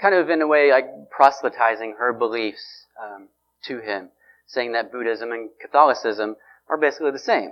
kind 0.00 0.14
of 0.14 0.30
in 0.30 0.42
a 0.42 0.46
way 0.46 0.70
like 0.70 1.10
proselytizing 1.10 1.96
her 1.98 2.12
beliefs 2.12 2.86
um, 3.02 3.28
to 3.64 3.80
him, 3.80 4.10
saying 4.46 4.72
that 4.72 4.92
Buddhism 4.92 5.30
and 5.32 5.50
Catholicism 5.60 6.36
are 6.68 6.78
basically 6.78 7.10
the 7.10 7.18
same, 7.18 7.50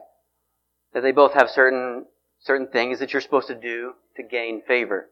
that 0.95 1.03
they 1.03 1.12
both 1.12 1.35
have 1.35 1.50
certain 1.50 2.07
certain 2.43 2.69
things 2.69 2.99
that 2.99 3.12
you're 3.12 3.21
supposed 3.21 3.49
to 3.49 3.55
do 3.55 3.93
to 4.17 4.23
gain 4.23 4.62
favor. 4.67 5.11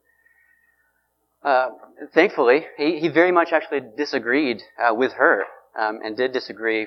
Uh, 1.43 1.69
thankfully, 2.13 2.67
he, 2.77 2.99
he 2.99 3.09
very 3.09 3.31
much 3.31 3.53
actually 3.53 3.83
disagreed 3.97 4.63
uh, 4.83 4.95
with 4.95 5.13
her 5.13 5.45
um, 5.79 6.01
and 6.03 6.17
did 6.17 6.33
disagree 6.33 6.87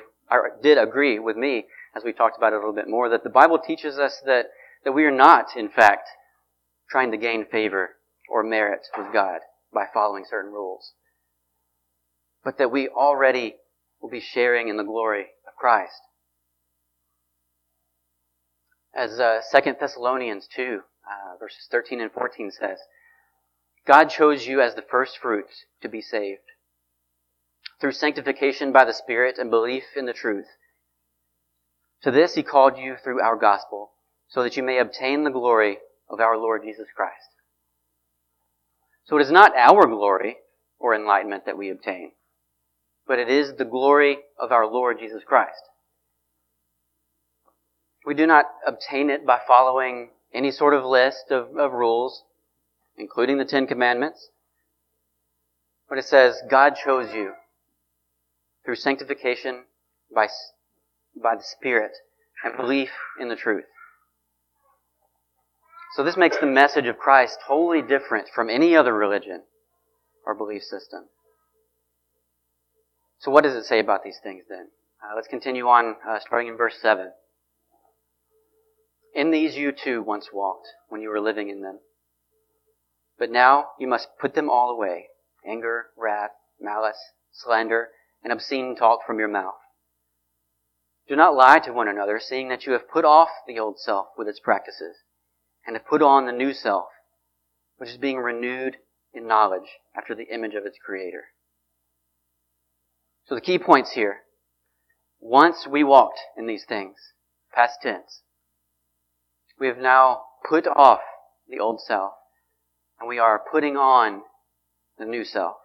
did 0.61 0.77
agree 0.77 1.19
with 1.19 1.37
me 1.37 1.65
as 1.95 2.03
we 2.03 2.13
talked 2.13 2.37
about 2.37 2.53
it 2.53 2.55
a 2.55 2.59
little 2.59 2.73
bit 2.73 2.87
more 2.87 3.09
that 3.09 3.23
the 3.23 3.29
Bible 3.29 3.59
teaches 3.59 3.97
us 3.97 4.21
that 4.25 4.47
that 4.83 4.93
we 4.93 5.05
are 5.05 5.11
not, 5.11 5.55
in 5.55 5.69
fact, 5.69 6.09
trying 6.89 7.11
to 7.11 7.17
gain 7.17 7.45
favor 7.45 7.91
or 8.29 8.43
merit 8.43 8.81
with 8.97 9.13
God 9.13 9.39
by 9.73 9.85
following 9.93 10.25
certain 10.27 10.51
rules, 10.51 10.93
but 12.43 12.57
that 12.57 12.71
we 12.71 12.87
already 12.89 13.55
will 14.01 14.09
be 14.09 14.19
sharing 14.19 14.67
in 14.67 14.77
the 14.77 14.83
glory 14.83 15.27
of 15.47 15.55
Christ. 15.57 16.01
As 18.93 19.19
uh, 19.19 19.41
2 19.53 19.75
Thessalonians 19.79 20.47
2, 20.53 20.81
uh, 21.05 21.37
verses 21.39 21.67
13 21.71 22.01
and 22.01 22.11
14 22.11 22.51
says, 22.51 22.79
God 23.87 24.09
chose 24.09 24.45
you 24.45 24.61
as 24.61 24.75
the 24.75 24.81
first 24.81 25.17
fruits 25.17 25.65
to 25.81 25.89
be 25.89 26.01
saved. 26.01 26.41
Through 27.81 27.93
sanctification 27.93 28.71
by 28.71 28.85
the 28.85 28.93
Spirit 28.93 29.37
and 29.37 29.49
belief 29.49 29.83
in 29.95 30.05
the 30.05 30.13
truth. 30.13 30.47
To 32.03 32.11
this 32.11 32.35
he 32.35 32.43
called 32.43 32.77
you 32.77 32.95
through 32.95 33.21
our 33.21 33.35
gospel, 33.35 33.91
so 34.29 34.43
that 34.43 34.55
you 34.55 34.63
may 34.63 34.77
obtain 34.77 35.23
the 35.23 35.31
glory 35.31 35.79
of 36.09 36.19
our 36.19 36.37
Lord 36.37 36.61
Jesus 36.63 36.87
Christ. 36.95 37.27
So 39.05 39.17
it 39.17 39.23
is 39.23 39.31
not 39.31 39.55
our 39.57 39.87
glory 39.87 40.37
or 40.79 40.95
enlightenment 40.95 41.45
that 41.45 41.57
we 41.57 41.69
obtain, 41.69 42.11
but 43.07 43.19
it 43.19 43.29
is 43.29 43.55
the 43.55 43.65
glory 43.65 44.19
of 44.39 44.51
our 44.51 44.67
Lord 44.67 44.99
Jesus 44.99 45.23
Christ. 45.25 45.61
We 48.05 48.13
do 48.13 48.25
not 48.25 48.45
obtain 48.65 49.09
it 49.09 49.25
by 49.25 49.39
following 49.45 50.09
any 50.33 50.51
sort 50.51 50.73
of 50.73 50.85
list 50.85 51.31
of, 51.31 51.57
of 51.57 51.73
rules 51.73 52.23
including 52.97 53.37
the 53.37 53.45
Ten 53.45 53.67
Commandments. 53.67 54.29
But 55.89 55.97
it 55.97 56.05
says, 56.05 56.41
God 56.49 56.75
chose 56.75 57.13
you 57.13 57.33
through 58.65 58.75
sanctification 58.75 59.63
by, 60.13 60.27
by 61.21 61.35
the 61.35 61.43
Spirit 61.43 61.91
and 62.43 62.57
belief 62.57 62.89
in 63.19 63.29
the 63.29 63.35
truth. 63.35 63.65
So 65.95 66.03
this 66.03 66.17
makes 66.17 66.37
the 66.37 66.45
message 66.45 66.85
of 66.85 66.97
Christ 66.97 67.39
wholly 67.47 67.81
different 67.81 68.29
from 68.33 68.49
any 68.49 68.75
other 68.75 68.93
religion 68.93 69.43
or 70.25 70.35
belief 70.35 70.63
system. 70.63 71.05
So 73.19 73.29
what 73.29 73.43
does 73.43 73.55
it 73.55 73.65
say 73.65 73.79
about 73.79 74.03
these 74.03 74.19
things 74.23 74.45
then? 74.49 74.67
Uh, 75.03 75.15
let's 75.15 75.27
continue 75.27 75.67
on, 75.67 75.95
uh, 76.07 76.19
starting 76.19 76.47
in 76.47 76.57
verse 76.57 76.75
7. 76.81 77.11
In 79.13 79.31
these 79.31 79.55
you 79.55 79.71
too 79.71 80.01
once 80.01 80.29
walked 80.31 80.67
when 80.87 81.01
you 81.01 81.09
were 81.09 81.19
living 81.19 81.49
in 81.49 81.61
them. 81.61 81.79
But 83.19 83.29
now 83.29 83.71
you 83.77 83.87
must 83.87 84.07
put 84.19 84.33
them 84.33 84.49
all 84.49 84.69
away 84.69 85.07
anger, 85.45 85.87
wrath, 85.97 86.31
malice, 86.59 86.97
slander, 87.31 87.89
and 88.23 88.31
obscene 88.31 88.75
talk 88.75 88.99
from 89.05 89.19
your 89.19 89.27
mouth. 89.27 89.55
Do 91.07 91.15
not 91.15 91.35
lie 91.35 91.59
to 91.59 91.73
one 91.73 91.87
another, 91.87 92.19
seeing 92.19 92.49
that 92.49 92.65
you 92.65 92.73
have 92.73 92.89
put 92.89 93.05
off 93.05 93.29
the 93.47 93.59
old 93.59 93.79
self 93.79 94.07
with 94.17 94.27
its 94.27 94.39
practices, 94.39 94.95
and 95.65 95.75
have 95.75 95.85
put 95.85 96.01
on 96.01 96.25
the 96.25 96.31
new 96.31 96.53
self, 96.53 96.87
which 97.77 97.89
is 97.89 97.97
being 97.97 98.17
renewed 98.17 98.77
in 99.13 99.27
knowledge 99.27 99.77
after 99.95 100.15
the 100.15 100.33
image 100.33 100.53
of 100.53 100.65
its 100.65 100.77
creator. 100.83 101.25
So 103.25 103.35
the 103.35 103.41
key 103.41 103.59
points 103.59 103.91
here. 103.91 104.19
Once 105.19 105.67
we 105.67 105.83
walked 105.83 106.19
in 106.35 106.47
these 106.47 106.65
things, 106.65 106.95
past 107.53 107.79
tense, 107.81 108.23
we 109.59 109.67
have 109.67 109.77
now 109.77 110.23
put 110.47 110.65
off 110.67 111.01
the 111.47 111.59
old 111.59 111.79
self 111.79 112.13
and 112.99 113.07
we 113.07 113.19
are 113.19 113.41
putting 113.51 113.77
on 113.77 114.21
the 114.97 115.05
new 115.05 115.23
self. 115.23 115.57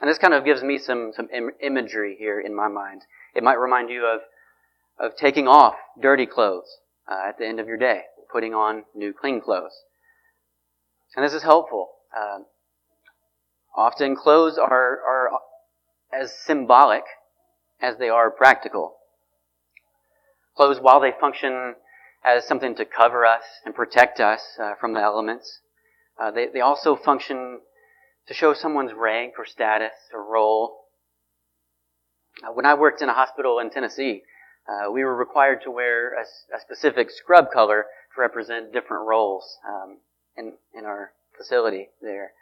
And 0.00 0.10
this 0.10 0.18
kind 0.18 0.34
of 0.34 0.44
gives 0.44 0.62
me 0.62 0.78
some, 0.78 1.12
some 1.14 1.28
Im- 1.32 1.52
imagery 1.62 2.16
here 2.18 2.40
in 2.40 2.54
my 2.54 2.68
mind. 2.68 3.02
It 3.34 3.42
might 3.42 3.58
remind 3.58 3.90
you 3.90 4.06
of, 4.06 4.20
of 4.98 5.16
taking 5.16 5.46
off 5.46 5.74
dirty 6.00 6.26
clothes 6.26 6.78
uh, 7.10 7.28
at 7.28 7.38
the 7.38 7.46
end 7.46 7.60
of 7.60 7.66
your 7.66 7.76
day, 7.76 8.02
putting 8.32 8.54
on 8.54 8.84
new 8.94 9.12
clean 9.12 9.40
clothes. 9.40 9.82
And 11.16 11.24
this 11.24 11.32
is 11.32 11.44
helpful. 11.44 11.90
Uh, 12.16 12.40
often 13.76 14.16
clothes 14.16 14.58
are, 14.58 14.98
are 15.00 15.30
as 16.12 16.32
symbolic 16.44 17.04
as 17.80 17.96
they 17.98 18.08
are 18.08 18.30
practical. 18.30 18.96
Clothes, 20.56 20.78
while 20.80 21.00
they 21.00 21.12
function 21.20 21.74
as 22.24 22.46
something 22.46 22.74
to 22.76 22.84
cover 22.84 23.24
us 23.26 23.42
and 23.64 23.74
protect 23.74 24.18
us 24.18 24.40
uh, 24.60 24.74
from 24.80 24.94
the 24.94 25.00
elements, 25.00 25.60
uh, 26.20 26.30
they, 26.30 26.46
they 26.52 26.60
also 26.60 26.96
function 26.96 27.60
to 28.28 28.34
show 28.34 28.54
someone's 28.54 28.92
rank 28.92 29.34
or 29.38 29.46
status 29.46 29.92
or 30.12 30.24
role. 30.24 30.78
Uh, 32.42 32.52
when 32.52 32.66
I 32.66 32.74
worked 32.74 33.02
in 33.02 33.08
a 33.08 33.14
hospital 33.14 33.58
in 33.58 33.70
Tennessee, 33.70 34.22
uh, 34.68 34.90
we 34.90 35.04
were 35.04 35.14
required 35.14 35.60
to 35.64 35.70
wear 35.70 36.14
a, 36.14 36.22
a, 36.56 36.60
specific 36.60 37.10
scrub 37.10 37.50
color 37.52 37.84
to 38.14 38.20
represent 38.20 38.72
different 38.72 39.06
roles 39.06 39.58
um, 39.68 39.98
in, 40.36 40.54
in 40.74 40.84
our 40.84 41.12
facility 41.36 41.88
there. 42.00 42.32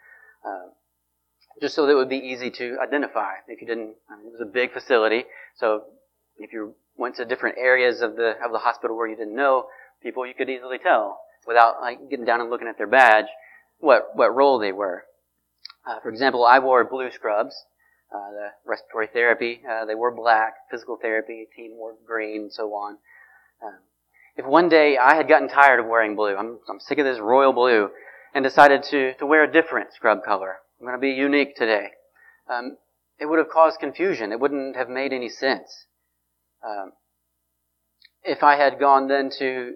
Um, 0.45 0.71
just 1.61 1.75
so 1.75 1.85
that 1.85 1.91
it 1.91 1.95
would 1.95 2.09
be 2.09 2.17
easy 2.17 2.49
to 2.49 2.77
identify. 2.81 3.33
If 3.47 3.61
you 3.61 3.67
didn't, 3.67 3.95
I 4.09 4.17
mean, 4.17 4.27
it 4.27 4.31
was 4.31 4.41
a 4.41 4.51
big 4.51 4.73
facility, 4.73 5.25
so 5.55 5.83
if 6.37 6.51
you 6.51 6.75
went 6.97 7.15
to 7.15 7.25
different 7.25 7.57
areas 7.59 8.01
of 8.01 8.15
the 8.15 8.33
of 8.43 8.51
the 8.51 8.59
hospital 8.59 8.97
where 8.97 9.07
you 9.07 9.15
didn't 9.15 9.35
know 9.35 9.67
people, 10.01 10.25
you 10.25 10.33
could 10.33 10.49
easily 10.49 10.77
tell 10.77 11.19
without 11.45 11.81
like 11.81 12.09
getting 12.09 12.25
down 12.25 12.41
and 12.41 12.49
looking 12.49 12.67
at 12.67 12.77
their 12.77 12.87
badge 12.87 13.27
what, 13.79 14.15
what 14.15 14.33
role 14.35 14.59
they 14.59 14.71
were. 14.71 15.03
Uh, 15.85 15.99
for 16.01 16.09
example, 16.09 16.45
I 16.45 16.59
wore 16.59 16.83
blue 16.83 17.11
scrubs, 17.11 17.55
uh, 18.13 18.31
the 18.31 18.47
respiratory 18.65 19.07
therapy. 19.07 19.61
Uh, 19.69 19.85
they 19.85 19.95
wore 19.95 20.15
black, 20.15 20.53
physical 20.71 20.97
therapy, 21.01 21.47
team 21.55 21.71
wore 21.75 21.95
green, 22.05 22.43
and 22.43 22.53
so 22.53 22.73
on. 22.73 22.97
Um, 23.63 23.79
if 24.35 24.45
one 24.45 24.69
day 24.69 24.97
I 24.97 25.15
had 25.15 25.27
gotten 25.27 25.47
tired 25.47 25.79
of 25.79 25.87
wearing 25.87 26.15
blue, 26.15 26.35
I'm, 26.35 26.59
I'm 26.69 26.79
sick 26.79 26.97
of 26.97 27.05
this 27.05 27.19
royal 27.19 27.53
blue, 27.53 27.89
and 28.33 28.43
decided 28.43 28.83
to, 28.83 29.13
to 29.15 29.25
wear 29.25 29.43
a 29.43 29.51
different 29.51 29.93
scrub 29.93 30.23
color, 30.23 30.57
I'm 30.79 30.87
going 30.87 30.97
to 30.97 31.01
be 31.01 31.11
unique 31.11 31.55
today. 31.55 31.89
Um, 32.49 32.77
it 33.19 33.27
would 33.27 33.39
have 33.39 33.49
caused 33.49 33.79
confusion. 33.79 34.31
It 34.31 34.39
wouldn't 34.39 34.75
have 34.75 34.89
made 34.89 35.13
any 35.13 35.29
sense. 35.29 35.85
Um, 36.65 36.93
if 38.23 38.41
I 38.41 38.55
had 38.55 38.79
gone 38.79 39.07
then 39.07 39.29
to 39.39 39.75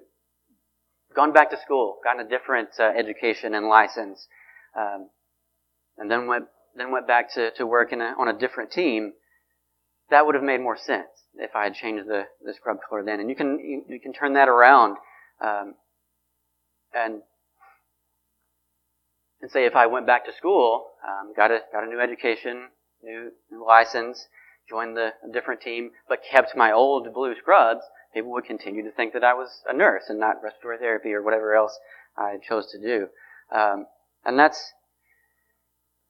gone 1.15 1.33
back 1.33 1.49
to 1.51 1.59
school, 1.59 1.97
gotten 2.03 2.25
a 2.25 2.29
different 2.29 2.69
uh, 2.79 2.91
education 2.97 3.53
and 3.53 3.67
license, 3.67 4.27
um, 4.77 5.09
and 5.97 6.09
then 6.09 6.27
went 6.27 6.45
then 6.75 6.91
went 6.91 7.07
back 7.07 7.33
to, 7.33 7.51
to 7.51 7.65
work 7.65 7.91
a, 7.91 8.13
on 8.19 8.27
a 8.27 8.37
different 8.37 8.71
team, 8.71 9.13
that 10.11 10.25
would 10.25 10.35
have 10.35 10.43
made 10.43 10.61
more 10.61 10.77
sense 10.77 11.07
if 11.35 11.55
I 11.55 11.63
had 11.63 11.73
changed 11.73 12.07
the, 12.07 12.23
the 12.43 12.53
scrub 12.53 12.77
color 12.87 13.03
then. 13.03 13.19
And 13.19 13.29
you 13.29 13.35
can 13.35 13.59
you, 13.59 13.83
you 13.87 13.99
can 13.99 14.13
turn 14.13 14.33
that 14.33 14.47
around 14.47 14.97
um, 15.41 15.75
and 16.93 17.21
and 19.41 19.51
say 19.51 19.65
if 19.65 19.75
I 19.75 19.87
went 19.87 20.07
back 20.07 20.25
to 20.25 20.33
school, 20.33 20.87
um, 21.07 21.33
got 21.35 21.51
a 21.51 21.59
got 21.71 21.83
a 21.83 21.87
new 21.87 21.99
education, 21.99 22.67
new, 23.03 23.31
new 23.51 23.65
license, 23.65 24.27
joined 24.69 24.97
the 24.97 25.09
a 25.27 25.31
different 25.31 25.61
team, 25.61 25.91
but 26.07 26.19
kept 26.29 26.55
my 26.55 26.71
old 26.71 27.13
blue 27.13 27.35
scrubs, 27.35 27.81
people 28.13 28.31
would 28.31 28.45
continue 28.45 28.83
to 28.83 28.91
think 28.91 29.13
that 29.13 29.23
I 29.23 29.33
was 29.33 29.61
a 29.67 29.73
nurse 29.73 30.03
and 30.09 30.19
not 30.19 30.43
respiratory 30.43 30.77
therapy 30.77 31.13
or 31.13 31.23
whatever 31.23 31.53
else 31.53 31.77
I 32.17 32.37
chose 32.47 32.71
to 32.71 32.81
do. 32.81 33.07
Um, 33.55 33.85
and 34.25 34.37
that's 34.37 34.73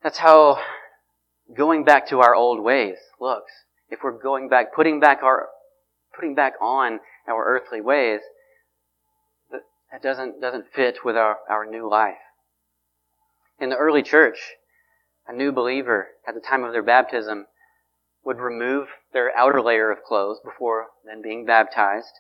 that's 0.04 0.18
how 0.18 0.60
going 1.56 1.84
back 1.84 2.08
to 2.10 2.20
our 2.20 2.36
old 2.36 2.64
ways 2.64 2.98
looks. 3.20 3.52
If 3.90 4.00
we're 4.04 4.12
going 4.12 4.50
back, 4.50 4.74
putting 4.74 5.00
back 5.00 5.24
our 5.24 5.48
putting 6.14 6.36
back 6.36 6.54
on 6.62 7.00
our 7.28 7.46
earthly 7.46 7.82
ways, 7.82 8.22
that 9.92 10.04
doesn't 10.04 10.42
doesn't 10.42 10.66
fit 10.74 11.00
with 11.06 11.16
our, 11.16 11.38
our 11.50 11.66
new 11.66 11.90
life. 11.90 12.16
In 13.60 13.70
the 13.70 13.78
early 13.78 14.04
church, 14.04 14.38
a 15.28 15.34
new 15.34 15.52
believer 15.52 16.10
at 16.28 16.36
the 16.36 16.42
time 16.42 16.64
of 16.64 16.74
their 16.74 16.84
baptism 16.84 17.48
would 18.24 18.40
remove 18.40 18.88
their 19.14 19.36
outer 19.38 19.62
layer 19.62 19.90
of 19.90 20.04
clothes 20.04 20.40
before 20.44 20.88
then 21.06 21.22
being 21.22 21.46
baptized. 21.46 22.20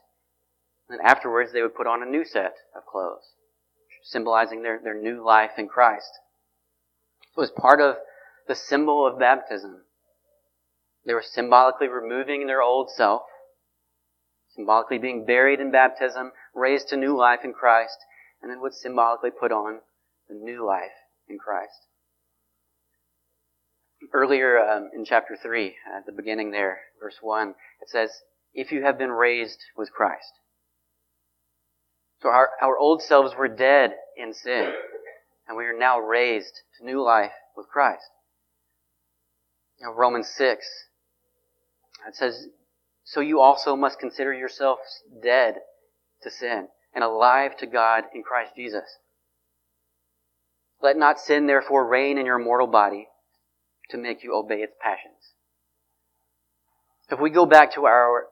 And 0.90 1.02
afterwards, 1.02 1.52
they 1.52 1.62
would 1.62 1.76
put 1.76 1.86
on 1.86 2.02
a 2.02 2.10
new 2.10 2.24
set 2.24 2.56
of 2.74 2.86
clothes, 2.86 3.34
symbolizing 4.04 4.64
their, 4.64 4.80
their 4.82 5.00
new 5.00 5.24
life 5.24 5.52
in 5.58 5.68
Christ. 5.68 6.10
It 7.38 7.40
was 7.40 7.52
part 7.52 7.80
of 7.80 7.98
the 8.48 8.56
symbol 8.56 9.06
of 9.06 9.20
baptism. 9.20 9.84
They 11.06 11.14
were 11.14 11.22
symbolically 11.24 11.88
removing 11.88 12.48
their 12.48 12.64
old 12.64 12.90
self, 12.90 13.22
symbolically 14.56 14.98
being 14.98 15.24
buried 15.24 15.60
in 15.60 15.72
baptism, 15.72 16.32
raised 16.56 16.88
to 16.88 16.98
new 16.98 17.16
life 17.16 17.42
in 17.44 17.54
Christ, 17.54 17.98
and 18.42 18.50
then 18.50 18.60
would 18.62 18.74
symbolically 18.74 19.30
put 19.30 19.52
on 19.52 19.82
the 20.28 20.34
new 20.34 20.66
life 20.66 20.98
in 21.30 21.38
Christ. 21.38 21.86
Earlier 24.12 24.58
um, 24.58 24.90
in 24.96 25.06
chapter 25.06 25.38
3, 25.40 25.76
at 25.96 26.08
the 26.08 26.12
beginning 26.12 26.50
there, 26.50 26.80
verse 27.00 27.18
1, 27.22 27.50
it 27.50 27.90
says, 27.90 28.10
If 28.56 28.72
you 28.72 28.82
have 28.82 28.98
been 28.98 29.12
raised 29.12 29.60
with 29.78 29.92
Christ. 29.92 30.40
So 32.24 32.30
our, 32.30 32.50
our 32.64 32.78
old 32.80 33.04
selves 33.04 33.36
were 33.36 33.48
dead 33.48 33.94
in 34.18 34.34
sin, 34.34 34.74
and 35.48 35.58
we 35.58 35.66
are 35.66 35.78
now 35.78 36.00
raised 36.00 36.62
to 36.78 36.86
new 36.86 37.02
life 37.02 37.32
with 37.56 37.68
Christ. 37.68 38.04
Now, 39.82 39.94
Romans 39.94 40.28
6, 40.36 40.66
it 42.08 42.16
says, 42.16 42.48
So 43.04 43.22
you 43.22 43.40
also 43.40 43.76
must 43.76 44.00
consider 44.00 44.34
yourselves 44.34 45.04
dead 45.24 45.56
to 46.24 46.32
sin 46.32 46.68
and 46.94 47.04
alive 47.04 47.56
to 47.58 47.68
God 47.68 48.06
in 48.14 48.24
Christ 48.24 48.54
Jesus. 48.56 48.98
Let 50.82 50.98
not 50.98 51.20
sin 51.20 51.48
therefore 51.48 51.88
reign 51.88 52.18
in 52.18 52.26
your 52.26 52.40
mortal 52.40 52.68
body 52.68 53.08
to 53.90 53.98
make 53.98 54.24
you 54.24 54.36
obey 54.36 54.62
its 54.62 54.76
passions. 54.82 55.34
If 57.10 57.20
we 57.20 57.30
go 57.30 57.46
back 57.46 57.74
to 57.76 57.86
our, 57.86 58.28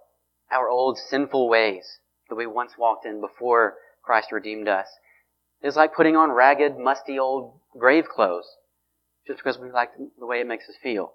our 0.52 0.70
old 0.70 0.98
sinful 0.98 1.48
ways 1.48 2.00
that 2.30 2.36
we 2.36 2.46
once 2.46 2.74
walked 2.78 3.06
in 3.06 3.22
before 3.22 3.76
Christ 4.04 4.32
redeemed 4.32 4.68
us, 4.68 4.88
it's 5.62 5.76
like 5.76 5.96
putting 5.96 6.16
on 6.16 6.32
ragged, 6.32 6.78
musty 6.78 7.18
old 7.18 7.60
grave 7.78 8.06
clothes 8.08 8.48
just 9.28 9.40
because 9.40 9.58
we 9.58 9.72
like 9.72 9.90
the 10.20 10.26
way 10.26 10.40
it 10.40 10.48
makes 10.48 10.70
us 10.70 10.76
feel. 10.82 11.14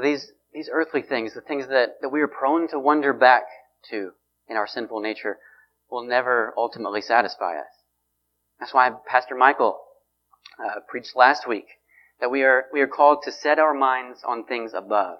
These, 0.00 0.32
these 0.52 0.68
earthly 0.72 1.02
things, 1.02 1.34
the 1.34 1.40
things 1.40 1.68
that, 1.68 1.96
that 2.02 2.10
we 2.10 2.20
are 2.20 2.28
prone 2.28 2.68
to 2.68 2.78
wander 2.78 3.12
back 3.12 3.44
to 3.90 4.10
in 4.48 4.56
our 4.56 4.66
sinful 4.66 5.00
nature, 5.00 5.38
will 5.90 6.04
never 6.04 6.52
ultimately 6.56 7.00
satisfy 7.00 7.58
us. 7.58 7.66
That's 8.58 8.74
why 8.74 8.90
Pastor 9.06 9.34
Michael 9.34 9.78
uh, 10.58 10.80
preached 10.88 11.16
last 11.16 11.48
week 11.48 11.66
that 12.20 12.30
we 12.30 12.42
are, 12.42 12.66
we 12.72 12.80
are 12.80 12.86
called 12.86 13.22
to 13.24 13.32
set 13.32 13.58
our 13.58 13.74
minds 13.74 14.20
on 14.26 14.44
things 14.44 14.72
above. 14.74 15.18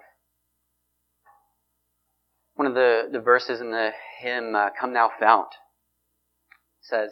One 2.55 2.67
of 2.67 2.73
the, 2.73 3.09
the 3.11 3.19
verses 3.19 3.59
in 3.59 3.71
the 3.71 3.91
hymn, 4.19 4.55
uh, 4.55 4.69
Come 4.79 4.93
Thou 4.93 5.11
Fount, 5.19 5.49
says, 6.89 7.11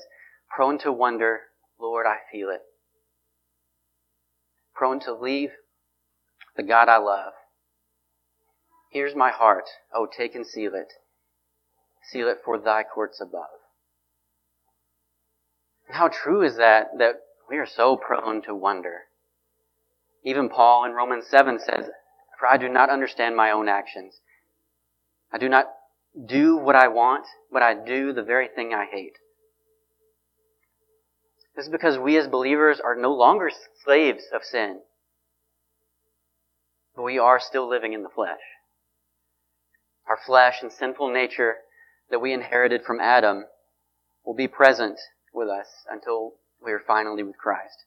Prone 0.55 0.77
to 0.79 0.91
wonder, 0.91 1.41
Lord, 1.79 2.05
I 2.05 2.17
feel 2.31 2.49
it. 2.49 2.61
Prone 4.75 4.99
to 5.01 5.13
leave 5.13 5.51
the 6.55 6.63
God 6.63 6.89
I 6.89 6.97
love. 6.97 7.33
Here's 8.91 9.15
my 9.15 9.31
heart, 9.31 9.65
oh, 9.93 10.05
take 10.05 10.35
and 10.35 10.45
seal 10.45 10.73
it. 10.75 10.93
Seal 12.11 12.27
it 12.27 12.37
for 12.43 12.59
thy 12.59 12.83
courts 12.83 13.19
above. 13.21 13.49
How 15.89 16.09
true 16.09 16.43
is 16.43 16.57
that, 16.57 16.97
that 16.99 17.21
we 17.49 17.57
are 17.57 17.65
so 17.65 17.97
prone 17.97 18.41
to 18.43 18.55
wonder. 18.55 19.01
Even 20.23 20.49
Paul 20.49 20.85
in 20.85 20.91
Romans 20.91 21.25
7 21.27 21.59
says, 21.59 21.85
For 22.39 22.47
I 22.47 22.57
do 22.57 22.69
not 22.69 22.89
understand 22.89 23.35
my 23.35 23.51
own 23.51 23.67
actions. 23.67 24.19
I 25.31 25.37
do 25.37 25.49
not 25.49 25.65
do 26.25 26.57
what 26.57 26.75
I 26.75 26.87
want, 26.87 27.25
but 27.51 27.63
I 27.63 27.73
do 27.73 28.13
the 28.13 28.23
very 28.23 28.47
thing 28.47 28.73
I 28.73 28.85
hate. 28.85 29.17
This 31.55 31.65
is 31.65 31.71
because 31.71 31.97
we 31.97 32.17
as 32.17 32.27
believers 32.27 32.79
are 32.83 32.95
no 32.95 33.13
longer 33.13 33.51
slaves 33.83 34.23
of 34.33 34.43
sin, 34.43 34.79
but 36.95 37.03
we 37.03 37.19
are 37.19 37.39
still 37.39 37.69
living 37.69 37.93
in 37.93 38.03
the 38.03 38.09
flesh. 38.09 38.39
Our 40.07 40.17
flesh 40.25 40.61
and 40.61 40.71
sinful 40.71 41.13
nature 41.13 41.57
that 42.09 42.19
we 42.19 42.33
inherited 42.33 42.83
from 42.83 42.99
Adam 42.99 43.45
will 44.25 44.33
be 44.33 44.47
present 44.47 44.99
with 45.33 45.47
us 45.47 45.67
until 45.89 46.33
we 46.63 46.71
are 46.71 46.81
finally 46.85 47.23
with 47.23 47.37
Christ. 47.37 47.85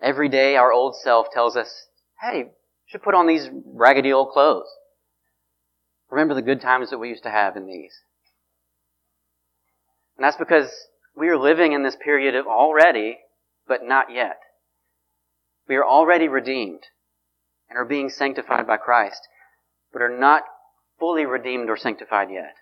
Every 0.00 0.28
day 0.28 0.56
our 0.56 0.72
old 0.72 0.96
self 0.96 1.28
tells 1.32 1.56
us, 1.56 1.86
hey, 2.20 2.38
you 2.38 2.50
should 2.86 3.02
put 3.02 3.14
on 3.14 3.26
these 3.26 3.48
raggedy 3.64 4.12
old 4.12 4.30
clothes. 4.30 4.68
Remember 6.10 6.34
the 6.34 6.42
good 6.42 6.60
times 6.60 6.90
that 6.90 6.98
we 6.98 7.08
used 7.08 7.22
to 7.22 7.30
have 7.30 7.56
in 7.56 7.66
these. 7.66 7.94
And 10.16 10.24
that's 10.24 10.36
because 10.36 10.70
we 11.16 11.28
are 11.28 11.38
living 11.38 11.72
in 11.72 11.82
this 11.82 11.96
period 11.96 12.34
of 12.34 12.46
already, 12.46 13.18
but 13.66 13.84
not 13.84 14.06
yet. 14.12 14.38
We 15.68 15.76
are 15.76 15.84
already 15.84 16.28
redeemed 16.28 16.84
and 17.68 17.78
are 17.78 17.84
being 17.84 18.08
sanctified 18.08 18.66
by 18.66 18.76
Christ, 18.78 19.20
but 19.92 20.02
are 20.02 20.18
not 20.18 20.42
fully 20.98 21.26
redeemed 21.26 21.68
or 21.68 21.76
sanctified 21.76 22.28
yet. 22.30 22.54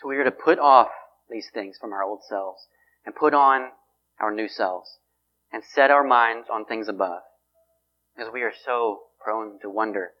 So 0.00 0.08
we 0.08 0.16
are 0.16 0.24
to 0.24 0.30
put 0.30 0.58
off 0.58 0.88
these 1.30 1.48
things 1.52 1.76
from 1.80 1.92
our 1.92 2.02
old 2.02 2.20
selves 2.28 2.66
and 3.04 3.14
put 3.14 3.34
on 3.34 3.68
our 4.20 4.32
new 4.32 4.48
selves 4.48 4.98
and 5.52 5.62
set 5.64 5.90
our 5.90 6.04
minds 6.04 6.48
on 6.52 6.64
things 6.64 6.88
above 6.88 7.22
because 8.14 8.32
we 8.32 8.42
are 8.42 8.52
so 8.64 9.00
prone 9.20 9.58
to 9.62 9.70
wonder. 9.70 10.12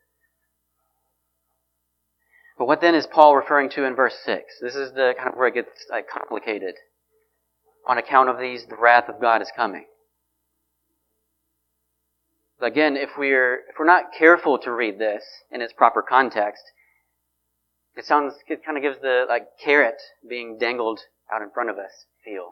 But 2.58 2.66
what 2.66 2.80
then 2.80 2.96
is 2.96 3.06
Paul 3.06 3.36
referring 3.36 3.70
to 3.70 3.84
in 3.84 3.94
verse 3.94 4.16
6? 4.24 4.42
This 4.60 4.74
is 4.74 4.92
the 4.92 5.14
kind 5.16 5.30
of 5.30 5.36
where 5.36 5.46
it 5.46 5.54
gets 5.54 5.86
like, 5.90 6.08
complicated. 6.08 6.74
On 7.86 7.96
account 7.96 8.28
of 8.28 8.38
these, 8.38 8.66
the 8.66 8.76
wrath 8.76 9.08
of 9.08 9.20
God 9.20 9.40
is 9.40 9.50
coming. 9.54 9.86
Again, 12.60 12.96
if 12.96 13.10
we're, 13.16 13.60
if 13.70 13.78
we're 13.78 13.86
not 13.86 14.12
careful 14.18 14.58
to 14.58 14.72
read 14.72 14.98
this 14.98 15.22
in 15.52 15.62
its 15.62 15.72
proper 15.72 16.02
context, 16.02 16.62
it 17.94 18.04
sounds, 18.04 18.34
it 18.48 18.64
kind 18.64 18.76
of 18.76 18.82
gives 18.82 19.00
the, 19.00 19.24
like, 19.28 19.46
carrot 19.64 20.00
being 20.28 20.58
dangled 20.58 21.00
out 21.32 21.42
in 21.42 21.50
front 21.50 21.70
of 21.70 21.78
us 21.78 22.06
feel. 22.24 22.50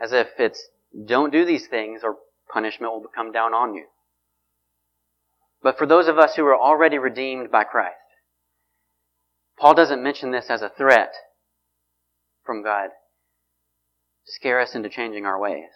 As 0.00 0.12
if 0.12 0.28
it's, 0.38 0.68
don't 1.06 1.32
do 1.32 1.44
these 1.44 1.66
things 1.66 2.00
or 2.02 2.16
punishment 2.50 2.92
will 2.92 3.04
come 3.14 3.32
down 3.32 3.52
on 3.52 3.74
you. 3.74 3.84
But 5.62 5.76
for 5.76 5.86
those 5.86 6.08
of 6.08 6.18
us 6.18 6.36
who 6.36 6.46
are 6.46 6.56
already 6.56 6.96
redeemed 6.96 7.50
by 7.50 7.64
Christ, 7.64 7.96
Paul 9.60 9.74
doesn't 9.74 10.02
mention 10.02 10.30
this 10.30 10.50
as 10.50 10.62
a 10.62 10.68
threat 10.68 11.12
from 12.44 12.62
God 12.62 12.90
to 14.26 14.32
scare 14.32 14.60
us 14.60 14.74
into 14.74 14.88
changing 14.88 15.26
our 15.26 15.38
ways. 15.38 15.70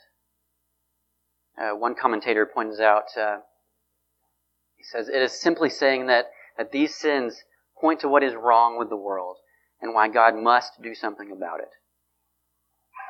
Uh, 1.60 1.76
one 1.76 1.94
commentator 1.94 2.46
points 2.46 2.80
out, 2.80 3.04
uh, 3.20 3.38
he 4.76 4.84
says, 4.84 5.08
it 5.08 5.20
is 5.20 5.32
simply 5.32 5.68
saying 5.68 6.06
that, 6.06 6.26
that 6.56 6.72
these 6.72 6.94
sins 6.94 7.42
point 7.80 8.00
to 8.00 8.08
what 8.08 8.22
is 8.22 8.34
wrong 8.34 8.78
with 8.78 8.88
the 8.88 8.96
world 8.96 9.36
and 9.80 9.94
why 9.94 10.08
God 10.08 10.34
must 10.36 10.80
do 10.82 10.94
something 10.94 11.32
about 11.32 11.60
it. 11.60 11.70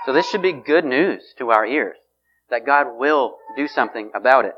So 0.07 0.13
this 0.13 0.29
should 0.29 0.43
be 0.43 0.53
good 0.53 0.85
news 0.85 1.23
to 1.39 1.51
our 1.51 1.67
ears 1.67 1.97
that 2.51 2.67
God 2.67 2.99
will 2.99 3.37
do 3.57 3.69
something 3.69 4.11
about 4.15 4.45
it. 4.45 4.55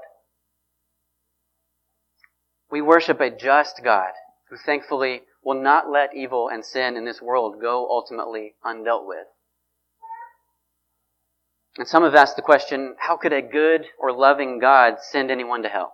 We 2.70 2.80
worship 2.80 3.20
a 3.20 3.30
just 3.30 3.82
God 3.84 4.10
who 4.48 4.56
thankfully 4.56 5.22
will 5.44 5.60
not 5.60 5.90
let 5.90 6.16
evil 6.16 6.48
and 6.48 6.64
sin 6.64 6.96
in 6.96 7.04
this 7.04 7.20
world 7.20 7.60
go 7.60 7.86
ultimately 7.88 8.54
undealt 8.64 9.06
with. 9.06 9.26
And 11.76 11.86
some 11.86 12.04
have 12.04 12.14
asked 12.14 12.36
the 12.36 12.42
question, 12.42 12.94
how 12.98 13.16
could 13.16 13.32
a 13.32 13.42
good 13.42 13.84
or 13.98 14.12
loving 14.12 14.58
God 14.58 14.94
send 15.00 15.30
anyone 15.30 15.62
to 15.62 15.68
hell? 15.68 15.92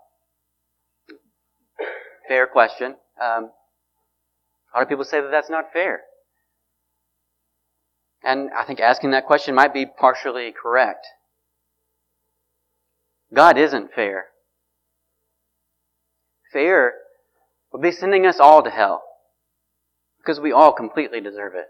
Fair 2.29 2.47
question. 2.47 2.97
Um, 3.21 3.51
a 4.73 4.79
lot 4.79 4.83
of 4.83 4.89
people 4.89 5.05
say 5.05 5.21
that 5.21 5.31
that's 5.31 5.51
not 5.51 5.73
fair. 5.73 6.03
And 8.23 8.51
I 8.57 8.65
think 8.65 8.79
asking 8.79 9.13
that 9.13 9.27
question 9.27 9.55
might 9.55 9.75
be 9.75 9.87
partially 9.87 10.53
correct. 10.53 11.07
God 13.35 13.57
isn't 13.57 13.93
fair. 13.95 14.27
Fair 16.53 16.93
would 17.73 17.83
be 17.83 17.91
sending 17.91 18.27
us 18.27 18.39
all 18.39 18.63
to 18.63 18.71
hell 18.71 19.03
because 20.21 20.41
we 20.41 20.53
all 20.53 20.73
completely 20.73 21.21
deserve 21.21 21.55
it. 21.55 21.67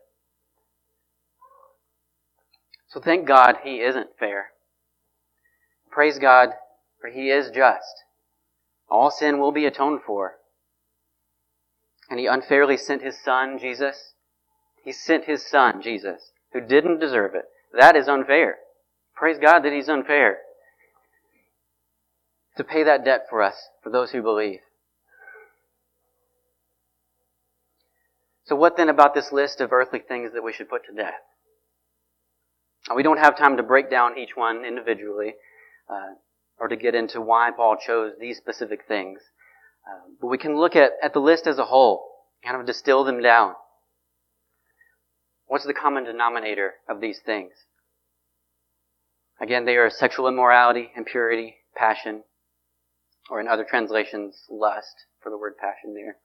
So 2.88 3.00
thank 3.00 3.26
God 3.26 3.58
He 3.62 3.80
isn't 3.80 4.18
fair. 4.18 4.48
Praise 5.90 6.18
God, 6.18 6.50
for 7.00 7.08
He 7.08 7.30
is 7.30 7.50
just. 7.50 8.04
All 8.88 9.10
sin 9.10 9.38
will 9.38 9.52
be 9.52 9.66
atoned 9.66 10.00
for. 10.04 10.34
And 12.08 12.18
He 12.18 12.26
unfairly 12.26 12.76
sent 12.76 13.02
His 13.02 13.22
Son, 13.22 13.58
Jesus. 13.58 14.14
He 14.84 14.92
sent 14.92 15.24
His 15.24 15.46
Son, 15.46 15.80
Jesus, 15.80 16.32
who 16.52 16.60
didn't 16.60 16.98
deserve 16.98 17.34
it. 17.34 17.44
That 17.72 17.94
is 17.94 18.08
unfair. 18.08 18.56
Praise 19.14 19.38
God 19.40 19.60
that 19.60 19.72
He's 19.72 19.88
unfair. 19.88 20.38
To 22.56 22.64
pay 22.64 22.82
that 22.82 23.04
debt 23.04 23.26
for 23.30 23.42
us, 23.42 23.54
for 23.82 23.90
those 23.90 24.10
who 24.10 24.22
believe. 24.22 24.60
So 28.50 28.56
what 28.56 28.76
then 28.76 28.88
about 28.88 29.14
this 29.14 29.30
list 29.30 29.60
of 29.60 29.72
earthly 29.72 30.00
things 30.00 30.32
that 30.34 30.42
we 30.42 30.52
should 30.52 30.68
put 30.68 30.84
to 30.86 30.92
death? 30.92 31.20
We 32.92 33.04
don't 33.04 33.20
have 33.20 33.38
time 33.38 33.58
to 33.58 33.62
break 33.62 33.88
down 33.88 34.18
each 34.18 34.34
one 34.34 34.64
individually 34.64 35.34
uh, 35.88 36.14
or 36.58 36.66
to 36.66 36.74
get 36.74 36.96
into 36.96 37.20
why 37.20 37.52
Paul 37.56 37.76
chose 37.76 38.14
these 38.18 38.38
specific 38.38 38.80
things. 38.88 39.20
Uh, 39.88 40.00
but 40.20 40.26
we 40.26 40.36
can 40.36 40.58
look 40.58 40.74
at, 40.74 40.90
at 41.00 41.12
the 41.12 41.20
list 41.20 41.46
as 41.46 41.60
a 41.60 41.64
whole, 41.64 42.04
kind 42.44 42.56
of 42.60 42.66
distill 42.66 43.04
them 43.04 43.22
down. 43.22 43.54
What's 45.46 45.64
the 45.64 45.72
common 45.72 46.02
denominator 46.02 46.74
of 46.88 47.00
these 47.00 47.20
things? 47.24 47.52
Again, 49.40 49.64
they 49.64 49.76
are 49.76 49.90
sexual 49.90 50.26
immorality, 50.26 50.90
impurity, 50.96 51.54
passion, 51.76 52.24
or 53.30 53.40
in 53.40 53.46
other 53.46 53.64
translations, 53.68 54.42
lust, 54.50 55.04
for 55.22 55.30
the 55.30 55.38
word 55.38 55.54
passion 55.56 55.94
there, 55.94 56.16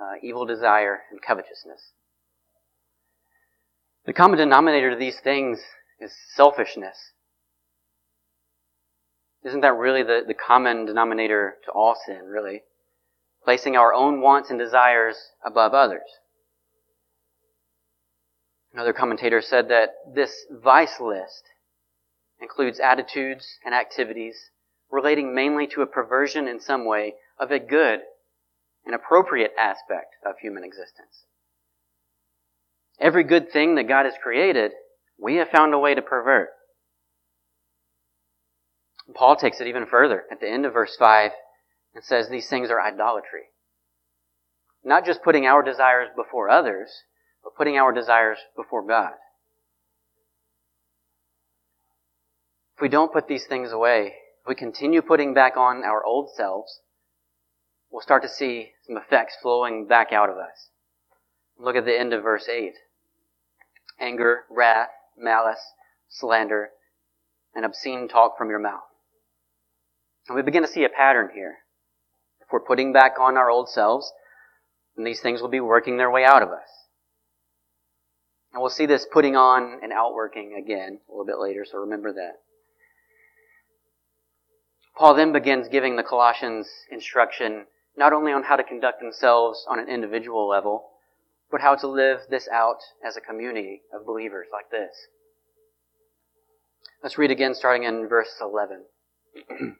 uh, 0.00 0.14
evil 0.22 0.46
desire, 0.46 1.00
and 1.10 1.20
covetousness. 1.22 1.92
The 4.06 4.12
common 4.12 4.38
denominator 4.38 4.90
to 4.90 4.96
these 4.96 5.18
things 5.20 5.60
is 6.00 6.12
selfishness. 6.34 7.12
Isn't 9.44 9.60
that 9.60 9.74
really 9.74 10.02
the, 10.02 10.22
the 10.26 10.34
common 10.34 10.86
denominator 10.86 11.56
to 11.64 11.70
all 11.70 11.96
sin, 12.06 12.24
really? 12.26 12.62
Placing 13.44 13.76
our 13.76 13.92
own 13.92 14.20
wants 14.20 14.50
and 14.50 14.58
desires 14.58 15.16
above 15.44 15.74
others. 15.74 16.08
Another 18.72 18.92
commentator 18.92 19.40
said 19.40 19.68
that 19.68 19.90
this 20.14 20.46
vice 20.50 20.98
list 21.00 21.44
includes 22.40 22.80
attitudes 22.80 23.58
and 23.64 23.74
activities 23.74 24.50
relating 24.90 25.34
mainly 25.34 25.66
to 25.68 25.82
a 25.82 25.86
perversion 25.86 26.48
in 26.48 26.60
some 26.60 26.84
way 26.84 27.14
of 27.38 27.50
a 27.50 27.58
good 27.58 28.00
and 28.86 28.94
appropriate 28.94 29.52
aspect 29.58 30.14
of 30.26 30.34
human 30.40 30.64
existence. 30.64 31.24
Every 33.00 33.24
good 33.24 33.50
thing 33.50 33.74
that 33.74 33.88
God 33.88 34.04
has 34.04 34.14
created 34.22 34.72
we 35.20 35.36
have 35.36 35.48
found 35.48 35.72
a 35.74 35.78
way 35.78 35.94
to 35.94 36.02
pervert. 36.02 36.50
Paul 39.14 39.36
takes 39.36 39.60
it 39.60 39.68
even 39.68 39.86
further 39.86 40.24
at 40.30 40.40
the 40.40 40.50
end 40.50 40.66
of 40.66 40.72
verse 40.72 40.96
5 40.98 41.30
and 41.94 42.04
says 42.04 42.28
these 42.28 42.48
things 42.48 42.70
are 42.70 42.80
idolatry. 42.80 43.44
Not 44.82 45.04
just 45.04 45.22
putting 45.22 45.46
our 45.46 45.62
desires 45.62 46.08
before 46.16 46.50
others, 46.50 46.90
but 47.42 47.54
putting 47.54 47.76
our 47.76 47.92
desires 47.92 48.38
before 48.56 48.86
God. 48.86 49.12
If 52.76 52.82
we 52.82 52.88
don't 52.88 53.12
put 53.12 53.28
these 53.28 53.46
things 53.46 53.70
away, 53.70 54.14
if 54.42 54.48
we 54.48 54.54
continue 54.54 55.00
putting 55.00 55.32
back 55.32 55.56
on 55.56 55.84
our 55.84 56.04
old 56.04 56.30
selves, 56.34 56.80
we'll 57.94 58.02
start 58.02 58.24
to 58.24 58.28
see 58.28 58.72
some 58.84 58.96
effects 58.96 59.36
flowing 59.40 59.86
back 59.86 60.12
out 60.12 60.28
of 60.28 60.36
us. 60.36 60.68
Look 61.56 61.76
at 61.76 61.84
the 61.84 61.96
end 61.96 62.12
of 62.12 62.24
verse 62.24 62.48
8. 62.48 62.72
Anger, 64.00 64.40
wrath, 64.50 64.88
malice, 65.16 65.62
slander, 66.08 66.70
and 67.54 67.64
obscene 67.64 68.08
talk 68.08 68.36
from 68.36 68.50
your 68.50 68.58
mouth. 68.58 68.82
And 70.26 70.34
we 70.34 70.42
begin 70.42 70.62
to 70.62 70.68
see 70.68 70.82
a 70.82 70.88
pattern 70.88 71.30
here. 71.32 71.58
If 72.40 72.48
we're 72.50 72.58
putting 72.58 72.92
back 72.92 73.12
on 73.20 73.36
our 73.36 73.48
old 73.48 73.68
selves, 73.68 74.12
then 74.96 75.04
these 75.04 75.20
things 75.20 75.40
will 75.40 75.48
be 75.48 75.60
working 75.60 75.96
their 75.96 76.10
way 76.10 76.24
out 76.24 76.42
of 76.42 76.48
us. 76.48 76.68
And 78.52 78.60
we'll 78.60 78.70
see 78.70 78.86
this 78.86 79.06
putting 79.10 79.36
on 79.36 79.78
and 79.84 79.92
outworking 79.92 80.60
again 80.60 80.98
a 81.08 81.12
little 81.12 81.24
bit 81.26 81.38
later, 81.38 81.64
so 81.64 81.78
remember 81.78 82.12
that. 82.14 82.40
Paul 84.96 85.14
then 85.14 85.32
begins 85.32 85.68
giving 85.68 85.94
the 85.94 86.02
Colossians 86.02 86.68
instruction 86.90 87.66
not 87.96 88.12
only 88.12 88.32
on 88.32 88.42
how 88.42 88.56
to 88.56 88.64
conduct 88.64 89.00
themselves 89.00 89.64
on 89.68 89.78
an 89.78 89.88
individual 89.88 90.48
level, 90.48 90.90
but 91.50 91.60
how 91.60 91.74
to 91.76 91.86
live 91.86 92.20
this 92.30 92.48
out 92.52 92.78
as 93.06 93.16
a 93.16 93.20
community 93.20 93.82
of 93.92 94.06
believers 94.06 94.46
like 94.52 94.70
this. 94.70 94.94
Let's 97.02 97.18
read 97.18 97.30
again 97.30 97.54
starting 97.54 97.84
in 97.84 98.08
verse 98.08 98.34
11. 98.40 98.84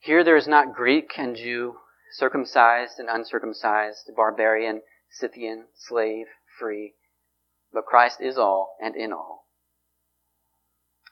Here 0.00 0.24
there 0.24 0.36
is 0.36 0.48
not 0.48 0.74
Greek 0.74 1.12
and 1.18 1.36
Jew, 1.36 1.76
circumcised 2.12 2.98
and 2.98 3.08
uncircumcised, 3.10 4.10
barbarian, 4.16 4.80
Scythian, 5.10 5.66
slave, 5.74 6.26
free, 6.58 6.94
but 7.72 7.84
Christ 7.84 8.20
is 8.20 8.38
all 8.38 8.76
and 8.80 8.96
in 8.96 9.12
all. 9.12 9.46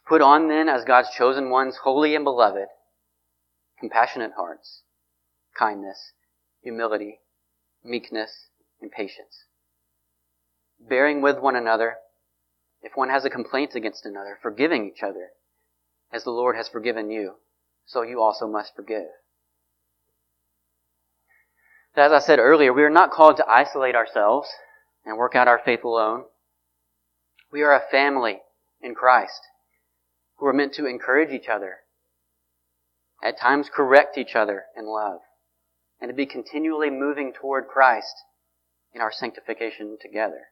Put 0.07 0.23
on 0.23 0.49
then 0.49 0.69
as 0.69 0.85
God's 0.85 1.11
chosen 1.11 1.51
ones, 1.51 1.77
holy 1.83 2.15
and 2.15 2.25
beloved, 2.25 2.69
compassionate 3.79 4.33
hearts, 4.37 4.83
kindness, 5.59 6.13
humility, 6.63 7.21
meekness, 7.85 8.49
and 8.81 8.91
patience. 8.91 9.45
Bearing 10.81 11.21
with 11.21 11.39
one 11.39 11.57
another, 11.57 11.97
if 12.83 12.93
one 12.95 13.09
has 13.09 13.25
a 13.25 13.31
complaint 13.31 13.75
against 13.75 14.07
another, 14.07 14.39
forgiving 14.41 14.87
each 14.87 15.03
other, 15.03 15.31
as 16.13 16.25
the 16.25 16.31
Lord 16.31 16.57
has 16.57 16.69
forgiven 16.69 17.11
you, 17.11 17.35
so 17.87 18.03
you 18.03 18.23
also 18.23 18.47
must 18.47 18.77
forgive. 18.77 19.07
As 21.97 22.13
I 22.13 22.21
said 22.21 22.39
earlier, 22.39 22.73
we 22.73 22.85
are 22.85 22.91
not 22.91 23.11
called 23.11 23.39
to 23.39 23.49
isolate 23.49 23.97
ourselves 23.97 24.49
and 25.05 25.19
work 25.19 25.35
out 25.35 25.49
our 25.49 25.61
faith 25.65 25.83
alone. 25.83 26.25
We 27.51 27.63
are 27.63 27.75
a 27.75 27.91
family 27.91 28.39
in 28.81 28.95
Christ 28.95 29.41
who 30.37 30.47
are 30.47 30.53
meant 30.53 30.75
to 30.75 30.87
encourage 30.87 31.31
each 31.31 31.49
other, 31.49 31.79
at 33.23 33.41
times 33.41 33.69
correct 33.75 34.17
each 34.17 34.37
other 34.37 34.67
in 34.77 34.87
love, 34.87 35.19
and 36.01 36.09
to 36.09 36.15
be 36.15 36.27
continually 36.27 36.91
moving 36.91 37.33
toward 37.33 37.67
Christ 37.67 38.15
in 38.93 39.01
our 39.01 39.13
sanctification 39.13 39.99
together. 40.01 40.49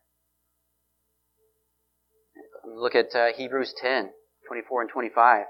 Look 2.67 2.95
at 2.95 3.15
uh, 3.15 3.29
Hebrews 3.37 3.75
10, 3.81 4.11
24 4.47 4.83
and 4.83 4.91
25. 4.91 5.41
It 5.43 5.47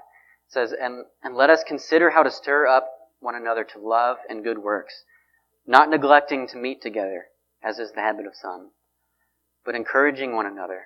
says, 0.47 0.73
and, 0.79 1.05
and 1.23 1.35
let 1.35 1.49
us 1.49 1.63
consider 1.67 2.11
how 2.11 2.23
to 2.23 2.31
stir 2.31 2.67
up 2.67 2.89
one 3.19 3.35
another 3.35 3.63
to 3.63 3.79
love 3.79 4.17
and 4.29 4.43
good 4.43 4.59
works, 4.59 4.93
not 5.65 5.89
neglecting 5.89 6.47
to 6.47 6.57
meet 6.57 6.81
together, 6.81 7.25
as 7.63 7.79
is 7.79 7.91
the 7.91 8.01
habit 8.01 8.25
of 8.25 8.33
some, 8.35 8.71
but 9.65 9.75
encouraging 9.75 10.33
one 10.33 10.45
another, 10.45 10.85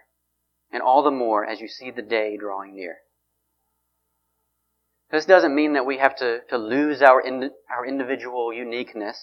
and 0.71 0.81
all 0.81 1.03
the 1.03 1.11
more 1.11 1.45
as 1.45 1.59
you 1.59 1.67
see 1.67 1.91
the 1.91 2.01
day 2.01 2.37
drawing 2.37 2.75
near. 2.75 2.97
This 5.11 5.25
doesn't 5.25 5.53
mean 5.53 5.73
that 5.73 5.85
we 5.85 5.97
have 5.97 6.15
to, 6.17 6.39
to 6.49 6.57
lose 6.57 7.01
our, 7.01 7.19
in, 7.19 7.51
our 7.69 7.85
individual 7.85 8.53
uniqueness, 8.53 9.17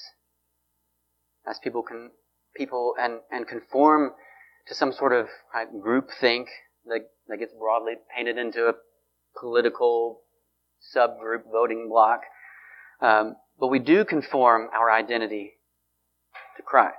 as 1.49 1.59
people 1.59 1.83
can 1.83 2.11
people 2.55 2.95
and, 3.01 3.21
and 3.31 3.47
conform 3.47 4.11
to 4.67 4.75
some 4.75 4.93
sort 4.93 5.13
of 5.13 5.29
group 5.81 6.11
think 6.21 6.49
that, 6.85 7.01
that 7.29 7.39
gets 7.39 7.53
broadly 7.59 7.95
painted 8.15 8.37
into 8.37 8.67
a 8.67 8.75
political 9.39 10.21
subgroup 10.95 11.43
voting 11.51 11.89
block. 11.89 12.21
Um, 13.01 13.37
but 13.59 13.69
we 13.69 13.79
do 13.79 14.05
conform 14.05 14.69
our 14.77 14.91
identity 14.91 15.53
to 16.57 16.63
Christ. 16.63 16.97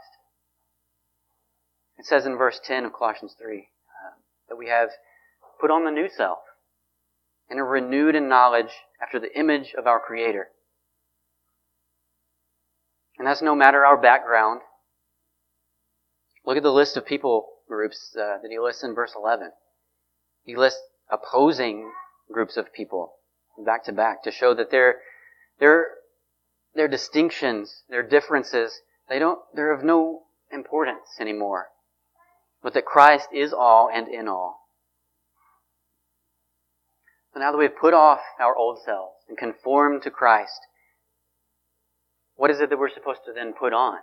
It 1.98 2.06
says 2.06 2.26
in 2.26 2.38
verse 2.38 2.60
10 2.64 2.86
of 2.86 2.94
Colossians 2.94 3.36
3 3.40 3.58
uh, 3.58 3.62
that 4.48 4.56
we 4.56 4.68
have 4.68 4.90
put 5.60 5.70
on 5.70 5.84
the 5.84 5.92
new 5.92 6.10
self 6.10 6.40
and 7.50 7.60
are 7.60 7.66
renewed 7.66 8.16
in 8.16 8.30
knowledge 8.30 8.72
after 9.02 9.20
the 9.20 9.38
image 9.38 9.74
of 9.78 9.88
our 9.88 10.00
Creator. 10.00 10.50
And 13.18 13.28
that's 13.28 13.42
no 13.42 13.56
matter 13.56 13.86
our 13.86 13.98
background, 13.98 14.62
Look 16.50 16.58
at 16.58 16.64
the 16.64 16.72
list 16.72 16.98
of 16.98 17.06
people 17.06 17.48
groups 17.68 18.16
uh, 18.16 18.40
that 18.42 18.50
he 18.50 18.58
lists 18.58 18.84
in 18.84 18.96
verse 18.96 19.14
11. 19.16 19.52
He 20.44 20.56
lists 20.56 20.82
opposing 21.08 21.92
groups 22.32 22.58
of 22.58 22.74
people 22.74 23.14
back 23.64 23.84
to 23.84 23.92
back 23.92 24.24
to 24.24 24.32
show 24.32 24.56
that 24.56 24.72
their, 24.72 24.96
their, 25.60 25.90
their 26.74 26.88
distinctions, 26.88 27.84
their 27.88 28.02
differences, 28.02 28.82
they 29.10 29.20
don't, 29.20 29.40
they're 29.54 29.72
of 29.72 29.84
no 29.84 30.24
importance 30.52 31.20
anymore. 31.20 31.68
But 32.64 32.74
that 32.74 32.86
Christ 32.86 33.28
is 33.32 33.54
all 33.54 33.88
and 33.94 34.08
in 34.08 34.28
all. 34.28 34.69
So 37.34 37.40
now 37.40 37.52
that 37.52 37.58
we've 37.58 37.76
put 37.76 37.94
off 37.94 38.20
our 38.40 38.56
old 38.56 38.80
selves 38.84 39.16
and 39.28 39.38
conformed 39.38 40.04
to 40.04 40.12
Christ, 40.12 40.60
what 42.36 42.50
is 42.50 42.60
it 42.60 42.70
that 42.70 42.80
we're 42.80 42.90
supposed 42.90 43.22
to 43.26 43.34
then 43.34 43.54
put 43.54 43.74
on? 43.74 43.98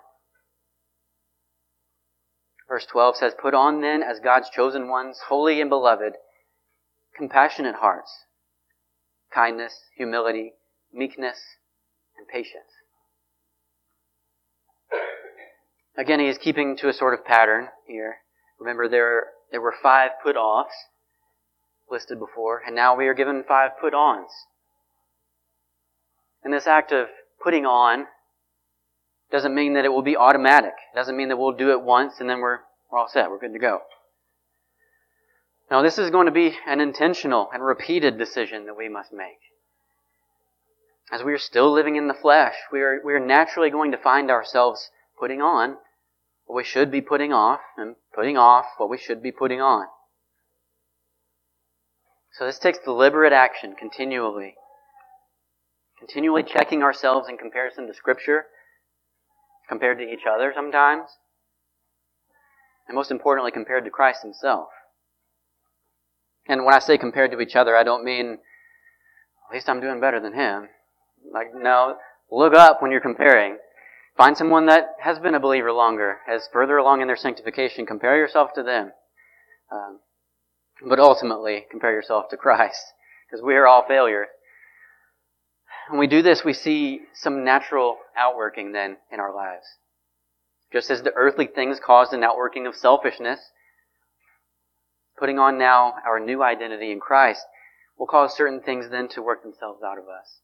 Verse 2.69 2.87
12 2.87 3.17
says, 3.17 3.35
Put 3.41 3.55
on 3.55 3.81
then 3.81 4.03
as 4.03 4.21
God's 4.21 4.51
chosen 4.51 4.89
ones, 4.89 5.19
holy 5.29 5.61
and 5.61 5.71
beloved, 5.71 6.15
compassionate 7.17 7.77
hearts, 7.77 8.11
kindness, 9.33 9.75
humility, 9.97 10.53
meekness, 10.93 11.39
and 12.19 12.27
patience. 12.29 12.65
Again, 15.97 16.21
he 16.21 16.27
is 16.27 16.39
keeping 16.39 16.77
to 16.79 16.89
a 16.89 16.93
sort 16.93 17.15
of 17.15 17.25
pattern 17.25 17.69
here. 17.87 18.17
Remember, 18.61 18.89
there, 18.89 19.29
there 19.51 19.61
were 19.61 19.75
five 19.83 20.11
put 20.23 20.37
offs 20.37 20.75
listed 21.91 22.19
before, 22.19 22.63
and 22.67 22.75
now 22.75 22.97
we 22.97 23.07
are 23.07 23.15
given 23.15 23.45
five 23.47 23.73
put 23.81 23.95
ons. 23.95 24.31
And 26.43 26.53
this 26.53 26.67
act 26.67 26.93
of 26.93 27.09
putting 27.43 27.67
on 27.67 28.07
doesn't 29.31 29.55
mean 29.55 29.75
that 29.75 29.85
it 29.85 29.89
will 29.89 30.03
be 30.03 30.17
automatic. 30.17 30.75
It 30.93 30.97
doesn't 30.97 31.17
mean 31.17 31.29
that 31.29 31.37
we'll 31.37 31.53
do 31.53 31.73
it 31.73 31.83
once 31.83 32.21
and 32.21 32.31
then 32.31 32.41
we're, 32.41 32.61
we're 32.91 32.99
all 32.99 33.09
set. 33.09 33.31
We're 33.31 33.39
good 33.39 33.53
to 33.53 33.59
go. 33.59 33.81
Now, 35.71 35.83
this 35.83 35.99
is 35.99 36.11
going 36.11 36.27
to 36.27 36.33
be 36.33 36.57
an 36.67 36.81
intentional 36.81 37.49
and 37.53 37.65
repeated 37.65 38.19
decision 38.19 38.67
that 38.67 38.77
we 38.77 38.89
must 38.89 39.13
make. 39.13 39.41
As 41.11 41.23
we 41.25 41.33
are 41.33 41.39
still 41.39 41.73
living 41.73 41.97
in 41.97 42.09
the 42.09 42.15
flesh, 42.15 42.55
we 42.73 42.81
are, 42.83 43.01
we 43.05 43.13
are 43.15 43.21
naturally 43.21 43.71
going 43.71 43.91
to 43.91 43.99
find 43.99 44.31
ourselves 44.31 44.91
putting 45.19 45.41
on 45.41 45.77
what 46.47 46.57
we 46.57 46.65
should 46.65 46.91
be 46.91 47.01
putting 47.01 47.33
off 47.33 47.61
and 47.77 47.97
putting 48.15 48.37
off 48.37 48.67
what 48.77 48.89
we 48.89 48.99
should 48.99 49.23
be 49.23 49.33
putting 49.33 49.61
on. 49.61 49.87
So 52.39 52.45
this 52.45 52.59
takes 52.59 52.79
deliberate 52.79 53.33
action 53.33 53.75
continually. 53.79 54.55
Continually 55.99 56.43
checking 56.43 56.83
ourselves 56.83 57.29
in 57.29 57.39
comparison 57.39 57.87
to 57.87 57.95
Scripture, 57.95 58.47
compared 59.69 59.99
to 59.99 60.05
each 60.05 60.27
other 60.31 60.53
sometimes, 60.55 61.09
and 62.87 62.95
most 62.95 63.11
importantly, 63.11 63.51
compared 63.51 63.85
to 63.85 63.91
Christ 63.91 64.23
Himself. 64.23 64.69
And 66.47 66.65
when 66.65 66.75
I 66.75 66.79
say 66.79 66.99
compared 66.99 67.31
to 67.33 67.41
each 67.41 67.57
other, 67.57 67.75
I 67.75 67.83
don't 67.83 68.05
mean, 68.05 68.39
at 69.49 69.55
least 69.55 69.69
I'm 69.69 69.81
doing 69.81 70.01
better 70.01 70.21
than 70.21 70.35
him. 70.35 70.69
Like, 71.33 71.49
no, 71.55 71.97
look 72.31 72.55
up 72.55 72.81
when 72.81 72.93
you're 72.93 73.01
comparing. 73.01 73.57
Find 74.17 74.37
someone 74.37 74.67
that 74.67 74.91
has 75.01 75.19
been 75.19 75.35
a 75.35 75.41
believer 75.41 75.73
longer, 75.73 76.19
has 76.27 76.49
further 76.53 76.77
along 76.77 77.01
in 77.01 77.09
their 77.09 77.17
sanctification. 77.17 77.87
Compare 77.87 78.17
yourself 78.17 78.53
to 78.55 78.63
them. 78.63 78.93
Um, 79.73 80.01
but 80.83 80.99
ultimately, 80.99 81.67
compare 81.71 81.93
yourself 81.93 82.29
to 82.31 82.37
Christ, 82.37 82.83
because 83.27 83.45
we 83.45 83.55
are 83.55 83.67
all 83.67 83.85
failures. 83.87 84.29
When 85.89 86.01
we 86.01 86.07
do 86.07 86.23
this, 86.23 86.45
we 86.45 86.53
see 86.53 87.01
some 87.15 87.45
natural 87.45 87.99
outworking 88.17 88.73
then 88.73 88.97
in 89.11 89.21
our 89.21 89.35
lives. 89.35 89.67
Just 90.73 90.91
as 90.91 91.03
the 91.03 91.13
earthly 91.15 91.47
things 91.47 91.79
caused 91.85 92.13
an 92.13 92.25
outworking 92.25 92.67
of 92.67 92.75
selfishness, 92.75 93.41
putting 95.19 95.39
on 95.39 95.59
now 95.59 95.95
our 96.07 96.19
new 96.19 96.43
identity 96.43 96.91
in 96.91 97.01
Christ 97.01 97.43
will 97.97 98.07
cause 98.07 98.37
certain 98.37 98.61
things 98.61 98.91
then 98.91 99.09
to 99.09 99.23
work 99.23 99.43
themselves 99.43 99.83
out 99.83 99.99
of 99.99 100.05
us. 100.05 100.41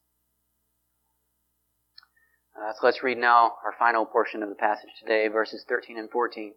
Uh, 2.55 2.71
so 2.73 2.85
let's 2.85 3.03
read 3.03 3.17
now 3.17 3.53
our 3.65 3.73
final 3.77 4.05
portion 4.05 4.43
of 4.43 4.49
the 4.49 4.55
passage 4.55 4.89
today, 4.99 5.27
verses 5.27 5.65
13 5.67 5.97
and 5.97 6.09
14. 6.09 6.53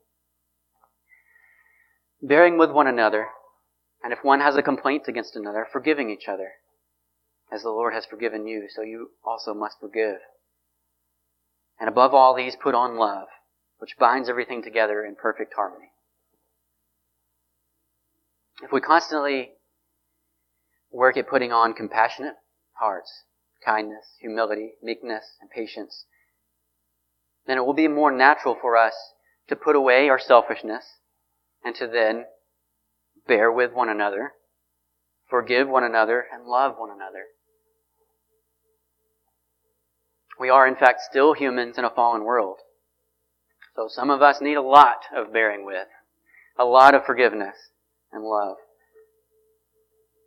Bearing 2.22 2.58
with 2.58 2.70
one 2.70 2.86
another, 2.86 3.28
and 4.02 4.12
if 4.12 4.22
one 4.22 4.40
has 4.40 4.56
a 4.56 4.62
complaint 4.62 5.04
against 5.08 5.36
another, 5.36 5.66
forgiving 5.70 6.10
each 6.10 6.28
other. 6.28 6.52
As 7.50 7.62
the 7.62 7.70
Lord 7.70 7.94
has 7.94 8.06
forgiven 8.06 8.46
you, 8.46 8.66
so 8.68 8.82
you 8.82 9.10
also 9.24 9.54
must 9.54 9.78
forgive. 9.80 10.18
And 11.78 11.88
above 11.88 12.14
all 12.14 12.34
these, 12.34 12.56
put 12.56 12.74
on 12.74 12.96
love, 12.96 13.28
which 13.78 13.96
binds 13.98 14.28
everything 14.28 14.62
together 14.62 15.04
in 15.04 15.14
perfect 15.14 15.54
harmony. 15.54 15.90
If 18.62 18.72
we 18.72 18.80
constantly 18.80 19.52
work 20.90 21.16
at 21.16 21.28
putting 21.28 21.52
on 21.52 21.74
compassionate 21.74 22.34
hearts, 22.72 23.24
kindness, 23.64 24.16
humility, 24.20 24.72
meekness, 24.82 25.24
and 25.40 25.50
patience, 25.50 26.06
then 27.46 27.58
it 27.58 27.66
will 27.66 27.74
be 27.74 27.88
more 27.88 28.10
natural 28.10 28.56
for 28.60 28.76
us 28.76 28.94
to 29.48 29.56
put 29.56 29.76
away 29.76 30.08
our 30.08 30.18
selfishness 30.18 30.84
and 31.64 31.74
to 31.76 31.86
then 31.86 32.24
bear 33.26 33.50
with 33.50 33.72
one 33.72 33.88
another, 33.88 34.32
forgive 35.28 35.68
one 35.68 35.84
another, 35.84 36.24
and 36.32 36.46
love 36.46 36.76
one 36.78 36.90
another. 36.90 37.26
We 40.38 40.50
are, 40.50 40.66
in 40.66 40.76
fact, 40.76 41.00
still 41.00 41.32
humans 41.32 41.78
in 41.78 41.84
a 41.84 41.90
fallen 41.90 42.24
world. 42.24 42.58
So 43.74 43.88
some 43.88 44.10
of 44.10 44.22
us 44.22 44.40
need 44.40 44.56
a 44.56 44.62
lot 44.62 45.04
of 45.14 45.32
bearing 45.32 45.64
with, 45.64 45.88
a 46.58 46.64
lot 46.64 46.94
of 46.94 47.04
forgiveness, 47.04 47.56
and 48.12 48.24
love. 48.24 48.56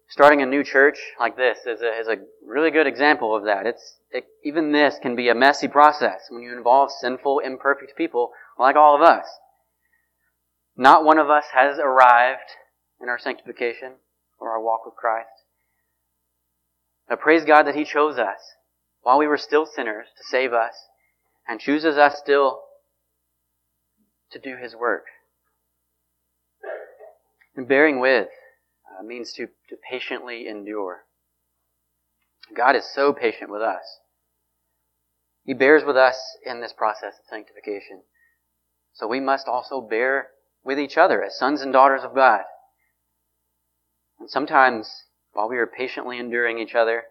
Starting 0.09 0.41
a 0.41 0.45
new 0.45 0.63
church 0.63 0.99
like 1.19 1.38
this 1.38 1.59
is 1.67 1.81
a, 1.81 1.99
is 1.99 2.07
a 2.07 2.17
really 2.45 2.71
good 2.71 2.88
example 2.88 3.35
of 3.35 3.45
that. 3.45 3.67
It's, 3.67 3.97
it, 4.12 4.25
even 4.43 4.71
this 4.71 4.97
can 4.99 5.15
be 5.15 5.29
a 5.29 5.35
messy 5.35 5.67
process 5.67 6.21
when 6.29 6.41
you 6.41 6.57
involve 6.57 6.89
sinful, 6.91 7.39
imperfect 7.39 7.95
people 7.95 8.31
like 8.57 8.75
all 8.75 8.95
of 8.95 9.01
us. 9.01 9.25
Not 10.75 11.05
one 11.05 11.19
of 11.19 11.29
us 11.29 11.45
has 11.53 11.77
arrived 11.77 12.49
in 13.01 13.09
our 13.09 13.19
sanctification 13.19 13.93
or 14.39 14.51
our 14.51 14.62
walk 14.62 14.85
with 14.85 14.95
Christ. 14.95 15.29
But 17.07 17.19
praise 17.19 17.45
God 17.45 17.63
that 17.63 17.75
He 17.75 17.85
chose 17.85 18.17
us 18.17 18.39
while 19.01 19.17
we 19.17 19.27
were 19.27 19.38
still 19.38 19.65
sinners 19.65 20.07
to 20.17 20.23
save 20.23 20.53
us 20.53 20.73
and 21.47 21.59
chooses 21.59 21.97
us 21.97 22.17
still 22.17 22.62
to 24.31 24.39
do 24.39 24.55
His 24.55 24.75
work. 24.75 25.05
And 27.55 27.67
bearing 27.67 27.99
with 27.99 28.27
uh, 28.88 29.03
means 29.03 29.33
to, 29.33 29.47
to 29.69 29.75
patiently 29.89 30.47
endure. 30.47 31.03
God 32.55 32.75
is 32.75 32.85
so 32.93 33.13
patient 33.13 33.51
with 33.51 33.62
us. 33.62 33.99
He 35.43 35.53
bears 35.53 35.83
with 35.83 35.97
us 35.97 36.19
in 36.45 36.62
this 36.62 36.73
process 36.73 37.15
of 37.19 37.25
sanctification. 37.29 38.01
So 38.93 39.07
we 39.07 39.19
must 39.19 39.47
also 39.47 39.81
bear 39.81 40.29
with 40.63 40.79
each 40.79 40.97
other 40.97 41.23
as 41.23 41.38
sons 41.38 41.62
and 41.62 41.73
daughters 41.73 42.03
of 42.03 42.13
God. 42.13 42.41
And 44.19 44.29
sometimes, 44.29 45.05
while 45.34 45.49
we 45.49 45.58
are 45.58 45.67
patiently 45.67 46.19
enduring 46.19 46.60
each 46.60 46.75
other 46.75 47.03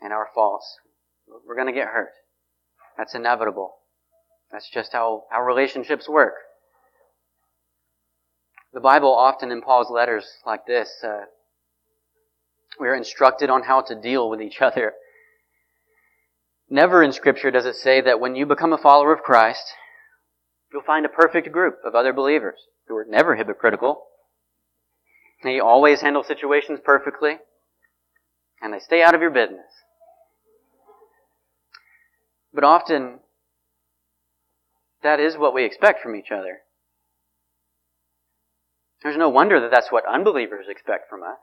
and 0.00 0.12
our 0.12 0.28
faults, 0.34 0.78
we're 1.46 1.54
going 1.54 1.66
to 1.66 1.72
get 1.72 1.88
hurt. 1.88 2.12
That's 2.98 3.14
inevitable. 3.14 3.74
That's 4.52 4.68
just 4.70 4.92
how 4.92 5.24
our 5.32 5.44
relationships 5.44 6.08
work. 6.08 6.34
The 8.72 8.80
Bible 8.80 9.14
often 9.14 9.50
in 9.50 9.62
Paul's 9.62 9.90
letters 9.90 10.26
like 10.44 10.66
this, 10.66 10.90
uh, 11.02 11.22
we 12.78 12.88
are 12.88 12.94
instructed 12.94 13.50
on 13.50 13.62
how 13.62 13.82
to 13.82 13.94
deal 13.94 14.28
with 14.28 14.42
each 14.42 14.60
other. 14.60 14.94
Never 16.68 17.02
in 17.02 17.12
Scripture 17.12 17.50
does 17.50 17.66
it 17.66 17.76
say 17.76 18.00
that 18.00 18.20
when 18.20 18.34
you 18.34 18.46
become 18.46 18.72
a 18.72 18.78
follower 18.78 19.12
of 19.12 19.22
Christ, 19.22 19.64
you'll 20.72 20.82
find 20.82 21.06
a 21.06 21.08
perfect 21.08 21.52
group 21.52 21.78
of 21.84 21.94
other 21.94 22.12
believers 22.12 22.58
who 22.88 22.96
are 22.96 23.06
never 23.08 23.36
hypocritical. 23.36 24.02
They 25.44 25.60
always 25.60 26.00
handle 26.00 26.24
situations 26.24 26.80
perfectly, 26.82 27.36
and 28.62 28.72
they 28.72 28.78
stay 28.78 29.02
out 29.02 29.14
of 29.14 29.20
your 29.20 29.30
business. 29.30 29.66
But 32.54 32.64
often, 32.64 33.20
that 35.02 35.20
is 35.20 35.36
what 35.36 35.52
we 35.52 35.64
expect 35.64 36.02
from 36.02 36.16
each 36.16 36.30
other. 36.32 36.60
There's 39.02 39.18
no 39.18 39.28
wonder 39.28 39.60
that 39.60 39.70
that's 39.70 39.92
what 39.92 40.04
unbelievers 40.10 40.64
expect 40.70 41.10
from 41.10 41.22
us. 41.22 41.38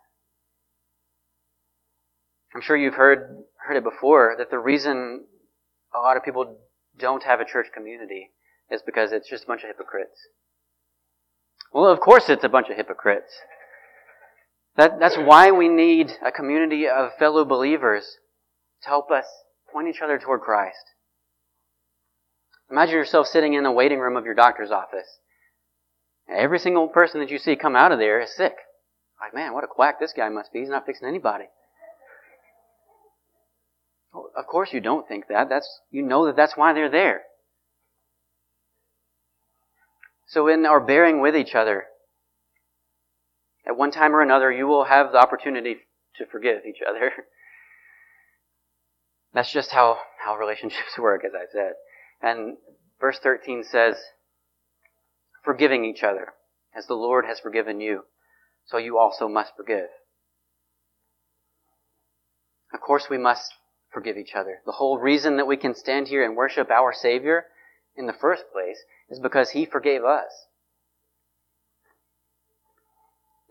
I'm 2.55 2.61
sure 2.61 2.75
you've 2.75 2.95
heard, 2.95 3.43
heard 3.67 3.77
it 3.77 3.83
before 3.83 4.33
that 4.39 4.49
the 4.49 4.57
reason 4.57 5.25
a 5.93 5.99
lot 5.99 6.17
of 6.17 6.23
people 6.23 6.57
don't 6.97 7.23
have 7.23 7.39
a 7.39 7.45
church 7.45 7.67
community 7.71 8.31
is 8.71 8.81
because 8.83 9.11
it's 9.11 9.29
just 9.29 9.43
a 9.43 9.47
bunch 9.47 9.61
of 9.61 9.67
hypocrites. 9.67 10.17
Well, 11.71 11.87
of 11.87 11.99
course 11.99 12.29
it's 12.29 12.43
a 12.43 12.49
bunch 12.49 12.69
of 12.69 12.77
hypocrites. 12.77 13.31
That, 14.77 14.99
that's 14.99 15.17
why 15.17 15.51
we 15.51 15.67
need 15.67 16.11
a 16.25 16.31
community 16.31 16.87
of 16.87 17.11
fellow 17.19 17.45
believers 17.45 18.17
to 18.83 18.89
help 18.89 19.11
us 19.11 19.25
point 19.71 19.87
each 19.87 20.01
other 20.01 20.17
toward 20.17 20.41
Christ. 20.41 20.77
Imagine 22.69 22.95
yourself 22.95 23.27
sitting 23.27 23.53
in 23.53 23.63
the 23.63 23.71
waiting 23.71 23.99
room 23.99 24.15
of 24.15 24.25
your 24.25 24.33
doctor's 24.33 24.71
office 24.71 25.19
Every 26.29 26.59
single 26.59 26.87
person 26.87 27.19
that 27.19 27.29
you 27.29 27.37
see 27.37 27.55
come 27.55 27.75
out 27.75 27.91
of 27.91 27.99
there 27.99 28.21
is 28.21 28.35
sick. 28.35 28.55
Like, 29.19 29.33
man, 29.33 29.53
what 29.53 29.63
a 29.63 29.67
quack 29.67 29.99
this 29.99 30.13
guy 30.15 30.29
must 30.29 30.53
be. 30.53 30.59
He's 30.59 30.69
not 30.69 30.85
fixing 30.85 31.07
anybody. 31.07 31.45
Well, 34.13 34.31
of 34.37 34.47
course 34.47 34.73
you 34.73 34.79
don't 34.79 35.07
think 35.07 35.27
that. 35.27 35.49
That's, 35.49 35.81
you 35.91 36.01
know 36.01 36.25
that 36.25 36.35
that's 36.35 36.57
why 36.57 36.73
they're 36.73 36.89
there. 36.89 37.21
So 40.27 40.47
in 40.47 40.65
our 40.65 40.79
bearing 40.79 41.21
with 41.21 41.35
each 41.35 41.53
other, 41.53 41.85
at 43.67 43.77
one 43.77 43.91
time 43.91 44.15
or 44.15 44.21
another, 44.21 44.51
you 44.51 44.67
will 44.67 44.85
have 44.85 45.11
the 45.11 45.19
opportunity 45.19 45.77
to 46.17 46.25
forgive 46.25 46.65
each 46.67 46.81
other. 46.87 47.11
That's 49.33 49.51
just 49.51 49.71
how, 49.71 49.99
how 50.23 50.37
relationships 50.37 50.93
work, 50.97 51.23
as 51.25 51.31
I 51.33 51.45
said. 51.51 51.73
And 52.21 52.57
verse 52.99 53.19
13 53.19 53.63
says, 53.63 53.95
forgiving 55.43 55.85
each 55.85 56.03
other, 56.03 56.33
as 56.75 56.87
the 56.87 56.93
Lord 56.93 57.25
has 57.25 57.39
forgiven 57.39 57.81
you, 57.81 58.03
so 58.65 58.77
you 58.77 58.97
also 58.97 59.27
must 59.27 59.55
forgive. 59.55 59.87
Of 62.73 62.81
course, 62.81 63.07
we 63.09 63.17
must 63.17 63.53
forgive 63.91 64.17
each 64.17 64.35
other. 64.35 64.59
The 64.65 64.73
whole 64.73 64.97
reason 64.97 65.37
that 65.37 65.47
we 65.47 65.57
can 65.57 65.75
stand 65.75 66.07
here 66.07 66.23
and 66.23 66.35
worship 66.35 66.69
our 66.69 66.93
Savior 66.93 67.45
in 67.95 68.05
the 68.05 68.13
first 68.13 68.43
place 68.53 68.77
is 69.09 69.19
because 69.19 69.51
He 69.51 69.65
forgave 69.65 70.05
us. 70.05 70.31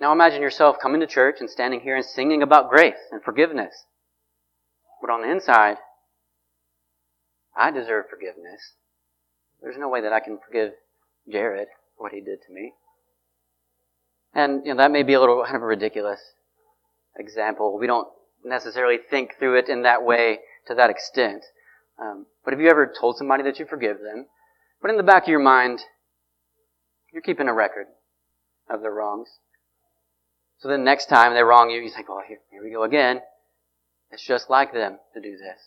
Now 0.01 0.13
imagine 0.13 0.41
yourself 0.41 0.77
coming 0.81 1.01
to 1.01 1.07
church 1.07 1.37
and 1.41 1.51
standing 1.51 1.81
here 1.81 1.95
and 1.95 2.05
singing 2.05 2.43
about 2.43 2.71
grace 2.71 2.95
and 3.13 3.23
forgiveness. 3.23 3.85
But 5.03 5.11
on 5.11 5.23
the 5.23 5.31
inside, 5.31 5.77
I 7.55 7.71
deserve 7.71 8.07
forgiveness. 8.09 8.75
There's 9.61 9.77
no 9.77 9.89
way 9.89 10.01
that 10.01 10.13
I 10.13 10.21
can 10.21 10.39
forgive 10.45 10.73
Jared 11.31 11.69
for 11.97 12.05
what 12.05 12.13
he 12.13 12.21
did 12.21 12.39
to 12.47 12.53
me. 12.53 12.73
And 14.35 14.65
you 14.65 14.73
know, 14.73 14.79
that 14.79 14.91
may 14.91 15.03
be 15.03 15.13
a 15.13 15.21
little 15.21 15.43
kind 15.45 15.57
of 15.57 15.63
a 15.63 15.67
ridiculous 15.67 16.21
example. 17.19 17.79
We 17.79 17.87
don't 17.87 18.09
necessarily 18.43 18.97
think 19.11 19.33
through 19.39 19.59
it 19.59 19.69
in 19.69 19.83
that 19.83 20.03
way 20.03 20.39
to 20.67 20.75
that 20.77 20.89
extent. 20.89 21.45
Um, 22.01 22.25
but 22.43 22.55
have 22.55 22.61
you 22.61 22.71
ever 22.71 22.91
told 22.99 23.17
somebody 23.19 23.43
that 23.43 23.59
you 23.59 23.67
forgive 23.67 23.99
them, 23.99 24.27
but 24.81 24.91
in 24.91 24.97
the 24.97 25.03
back 25.03 25.25
of 25.25 25.29
your 25.29 25.41
mind, 25.41 25.81
you're 27.13 27.21
keeping 27.21 27.49
a 27.49 27.55
record 27.55 27.87
of 28.71 28.81
their 28.81 28.95
wrongs? 28.95 29.29
So 30.61 30.69
then 30.69 30.85
next 30.85 31.07
time 31.07 31.35
they 31.35 31.43
wrong 31.43 31.71
you, 31.71 31.81
you 31.81 31.91
think, 31.91 32.09
oh, 32.11 32.21
here, 32.27 32.39
here 32.51 32.63
we 32.63 32.71
go 32.71 32.85
again. 32.85 33.21
It's 34.11 34.27
just 34.27 34.51
like 34.51 34.73
them 34.73 34.99
to 35.15 35.21
do 35.21 35.33
this. 35.33 35.59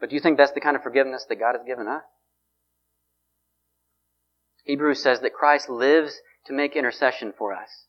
But 0.00 0.10
do 0.10 0.16
you 0.16 0.20
think 0.20 0.36
that's 0.36 0.52
the 0.52 0.60
kind 0.60 0.76
of 0.76 0.82
forgiveness 0.82 1.26
that 1.28 1.36
God 1.36 1.54
has 1.56 1.66
given 1.66 1.86
us? 1.86 2.02
Hebrews 4.64 5.02
says 5.02 5.20
that 5.20 5.34
Christ 5.34 5.68
lives 5.68 6.20
to 6.46 6.52
make 6.52 6.76
intercession 6.76 7.32
for 7.36 7.54
us. 7.54 7.86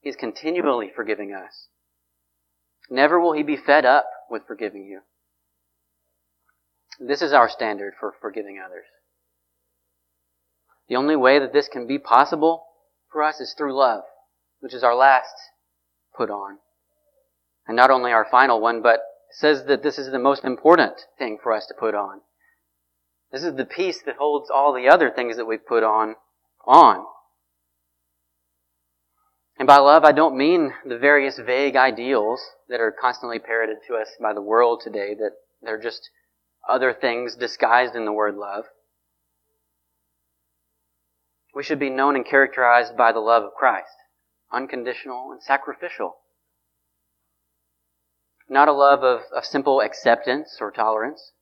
He's 0.00 0.16
continually 0.16 0.90
forgiving 0.94 1.32
us. 1.32 1.68
Never 2.90 3.20
will 3.20 3.32
he 3.32 3.42
be 3.42 3.56
fed 3.56 3.84
up 3.84 4.06
with 4.30 4.46
forgiving 4.46 4.84
you. 4.84 5.00
This 6.98 7.22
is 7.22 7.32
our 7.32 7.48
standard 7.48 7.94
for 7.98 8.14
forgiving 8.20 8.60
others. 8.64 8.84
The 10.88 10.96
only 10.96 11.16
way 11.16 11.38
that 11.38 11.52
this 11.52 11.68
can 11.68 11.86
be 11.86 11.98
possible 11.98 12.64
for 13.12 13.22
us 13.22 13.40
is 13.40 13.54
through 13.56 13.76
love, 13.76 14.02
which 14.60 14.74
is 14.74 14.82
our 14.82 14.94
last 14.94 15.34
put 16.16 16.30
on. 16.30 16.58
And 17.66 17.76
not 17.76 17.90
only 17.90 18.12
our 18.12 18.26
final 18.30 18.60
one, 18.60 18.82
but 18.82 19.00
says 19.30 19.64
that 19.66 19.82
this 19.82 19.98
is 19.98 20.10
the 20.10 20.18
most 20.18 20.44
important 20.44 20.94
thing 21.18 21.38
for 21.42 21.52
us 21.52 21.66
to 21.66 21.74
put 21.78 21.94
on. 21.94 22.20
This 23.30 23.44
is 23.44 23.54
the 23.54 23.64
piece 23.64 24.02
that 24.02 24.16
holds 24.16 24.50
all 24.50 24.74
the 24.74 24.88
other 24.88 25.10
things 25.10 25.36
that 25.36 25.46
we've 25.46 25.66
put 25.66 25.82
on, 25.82 26.16
on. 26.66 27.06
And 29.58 29.66
by 29.66 29.78
love, 29.78 30.04
I 30.04 30.12
don't 30.12 30.36
mean 30.36 30.72
the 30.84 30.98
various 30.98 31.38
vague 31.38 31.76
ideals 31.76 32.42
that 32.68 32.80
are 32.80 32.92
constantly 32.92 33.38
parroted 33.38 33.78
to 33.88 33.94
us 33.94 34.08
by 34.20 34.34
the 34.34 34.42
world 34.42 34.80
today, 34.82 35.14
that 35.14 35.32
they're 35.62 35.80
just 35.80 36.10
other 36.68 36.92
things 36.92 37.36
disguised 37.36 37.94
in 37.94 38.04
the 38.04 38.12
word 38.12 38.34
love. 38.34 38.64
We 41.54 41.62
should 41.62 41.78
be 41.78 41.90
known 41.90 42.16
and 42.16 42.24
characterized 42.24 42.96
by 42.96 43.12
the 43.12 43.20
love 43.20 43.44
of 43.44 43.54
Christ, 43.54 43.96
unconditional 44.50 45.32
and 45.32 45.42
sacrificial. 45.42 46.16
Not 48.48 48.68
a 48.68 48.72
love 48.72 49.02
of, 49.02 49.22
of 49.34 49.44
simple 49.44 49.80
acceptance 49.80 50.58
or 50.60 50.70
tolerance. 50.70 51.32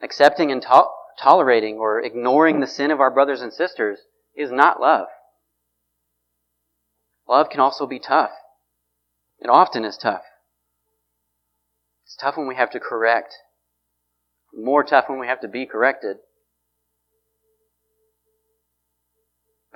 Accepting 0.00 0.52
and 0.52 0.62
to- 0.62 0.88
tolerating 1.18 1.78
or 1.78 2.00
ignoring 2.00 2.60
the 2.60 2.66
sin 2.66 2.90
of 2.90 3.00
our 3.00 3.10
brothers 3.10 3.40
and 3.40 3.52
sisters 3.52 4.00
is 4.34 4.50
not 4.50 4.80
love. 4.80 5.08
Love 7.28 7.50
can 7.50 7.60
also 7.60 7.86
be 7.86 7.98
tough. 7.98 8.30
It 9.40 9.48
often 9.48 9.84
is 9.84 9.96
tough. 9.96 10.22
It's 12.04 12.16
tough 12.16 12.36
when 12.36 12.46
we 12.46 12.54
have 12.54 12.70
to 12.70 12.80
correct. 12.80 13.34
More 14.54 14.84
tough 14.84 15.08
when 15.08 15.18
we 15.18 15.26
have 15.26 15.40
to 15.40 15.48
be 15.48 15.66
corrected. 15.66 16.18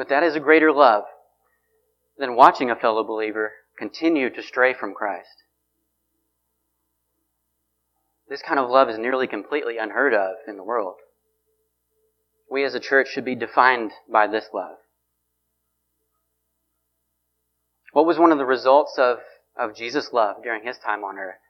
But 0.01 0.09
that 0.09 0.23
is 0.23 0.35
a 0.35 0.41
greater 0.41 0.73
love 0.73 1.05
than 2.17 2.35
watching 2.35 2.71
a 2.71 2.75
fellow 2.75 3.05
believer 3.05 3.53
continue 3.77 4.31
to 4.31 4.43
stray 4.43 4.73
from 4.73 4.95
Christ. 4.95 5.45
This 8.27 8.41
kind 8.41 8.59
of 8.59 8.71
love 8.71 8.89
is 8.89 8.97
nearly 8.97 9.27
completely 9.27 9.77
unheard 9.77 10.15
of 10.15 10.37
in 10.49 10.57
the 10.57 10.65
world. 10.65 10.95
We 12.51 12.65
as 12.65 12.75
a 12.75 12.81
church 12.81 13.09
should 13.09 13.27
be 13.27 13.35
defined 13.35 13.91
by 14.11 14.27
this 14.27 14.47
love. 14.55 14.79
What 17.93 18.07
was 18.07 18.19
one 18.19 18.33
of 18.33 18.39
the 18.39 18.47
results 18.47 18.95
of, 18.97 19.19
of 19.55 19.77
Jesus' 19.77 20.15
love 20.15 20.37
during 20.43 20.67
his 20.67 20.79
time 20.79 21.05
on 21.05 21.19
earth? 21.19 21.43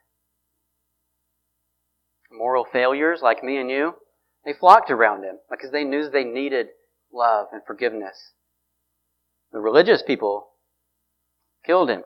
Moral 2.29 2.65
failures 2.65 3.21
like 3.23 3.45
me 3.45 3.55
and 3.55 3.71
you, 3.71 3.93
they 4.43 4.51
flocked 4.51 4.91
around 4.91 5.23
him 5.23 5.37
because 5.49 5.71
they 5.71 5.85
knew 5.85 6.09
they 6.09 6.25
needed 6.25 6.67
love 7.13 7.47
and 7.53 7.61
forgiveness. 7.65 8.33
The 9.51 9.59
religious 9.59 10.01
people 10.01 10.47
killed 11.65 11.89
him. 11.89 12.03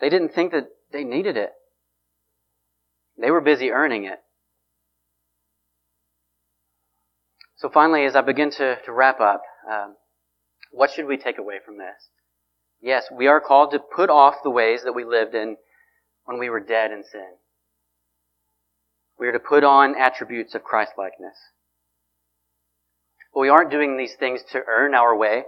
They 0.00 0.08
didn't 0.08 0.34
think 0.34 0.52
that 0.52 0.68
they 0.92 1.04
needed 1.04 1.36
it. 1.36 1.50
They 3.20 3.30
were 3.30 3.40
busy 3.40 3.70
earning 3.70 4.04
it. 4.04 4.20
So 7.56 7.68
finally, 7.68 8.04
as 8.04 8.14
I 8.14 8.20
begin 8.20 8.50
to, 8.52 8.76
to 8.84 8.92
wrap 8.92 9.20
up, 9.20 9.42
um, 9.68 9.96
what 10.70 10.90
should 10.90 11.06
we 11.06 11.16
take 11.16 11.38
away 11.38 11.56
from 11.64 11.78
this? 11.78 12.08
Yes, 12.80 13.06
we 13.12 13.26
are 13.26 13.40
called 13.40 13.72
to 13.72 13.80
put 13.80 14.10
off 14.10 14.36
the 14.44 14.50
ways 14.50 14.82
that 14.84 14.94
we 14.94 15.04
lived 15.04 15.34
in 15.34 15.56
when 16.24 16.38
we 16.38 16.48
were 16.48 16.60
dead 16.60 16.92
in 16.92 17.02
sin. 17.02 17.26
We 19.18 19.26
are 19.26 19.32
to 19.32 19.40
put 19.40 19.64
on 19.64 19.96
attributes 19.98 20.54
of 20.54 20.62
Christlikeness. 20.62 21.36
But 23.34 23.40
we 23.40 23.48
aren't 23.48 23.72
doing 23.72 23.96
these 23.96 24.14
things 24.14 24.40
to 24.52 24.62
earn 24.68 24.94
our 24.94 25.16
way 25.16 25.42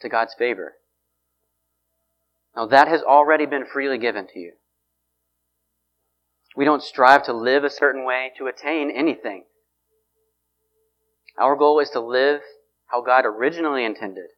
to 0.00 0.08
God's 0.08 0.34
favor. 0.34 0.74
Now 2.56 2.66
that 2.66 2.88
has 2.88 3.02
already 3.02 3.46
been 3.46 3.64
freely 3.64 3.98
given 3.98 4.26
to 4.32 4.38
you. 4.38 4.52
We 6.56 6.64
don't 6.64 6.82
strive 6.82 7.22
to 7.24 7.32
live 7.32 7.62
a 7.62 7.70
certain 7.70 8.04
way 8.04 8.32
to 8.38 8.46
attain 8.46 8.90
anything. 8.90 9.44
Our 11.38 11.54
goal 11.54 11.78
is 11.78 11.90
to 11.90 12.00
live 12.00 12.40
how 12.86 13.00
God 13.00 13.24
originally 13.24 13.84
intended, 13.84 14.30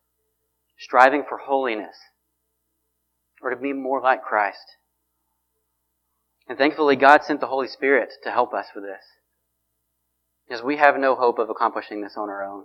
striving 0.79 1.25
for 1.27 1.39
holiness, 1.39 1.97
or 3.41 3.51
to 3.51 3.57
be 3.57 3.73
more 3.73 4.03
like 4.03 4.23
Christ. 4.23 4.77
And 6.47 6.59
thankfully, 6.59 6.97
God 6.97 7.25
sent 7.25 7.41
the 7.41 7.47
Holy 7.47 7.69
Spirit 7.69 8.11
to 8.25 8.31
help 8.31 8.53
us 8.53 8.67
with 8.75 8.85
this. 8.85 9.05
Because 10.47 10.65
we 10.65 10.77
have 10.77 10.99
no 10.99 11.15
hope 11.15 11.39
of 11.39 11.49
accomplishing 11.49 12.03
this 12.03 12.17
on 12.17 12.29
our 12.29 12.45
own. 12.45 12.65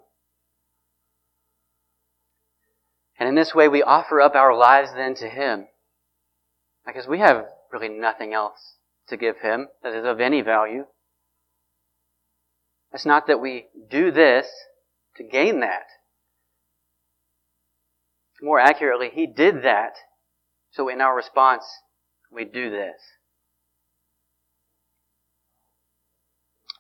And 3.20 3.30
in 3.30 3.36
this 3.36 3.56
way, 3.56 3.68
we 3.68 3.82
offer 3.82 4.20
up 4.20 4.36
our 4.36 4.56
lives 4.56 4.90
then 4.94 5.16
to 5.16 5.30
Him. 5.30 5.68
Because 6.86 7.08
we 7.08 7.20
have 7.20 7.46
really 7.72 7.90
nothing 7.90 8.34
else 8.34 8.76
to 9.08 9.18
give 9.18 9.40
Him 9.40 9.68
that 9.84 9.94
is 9.94 10.06
of 10.06 10.20
any 10.20 10.42
value. 10.42 10.86
It's 12.92 13.06
not 13.06 13.28
that 13.28 13.42
we 13.42 13.68
do 13.90 14.12
this 14.12 14.48
to 15.18 15.24
gain 15.24 15.62
that. 15.62 15.86
More 18.42 18.60
accurately, 18.60 19.10
He 19.14 19.26
did 19.26 19.64
that, 19.64 19.94
so 20.72 20.90
in 20.90 21.02
our 21.02 21.16
response, 21.16 21.66
we 22.32 22.44
do 22.44 22.70
this. 22.70 23.02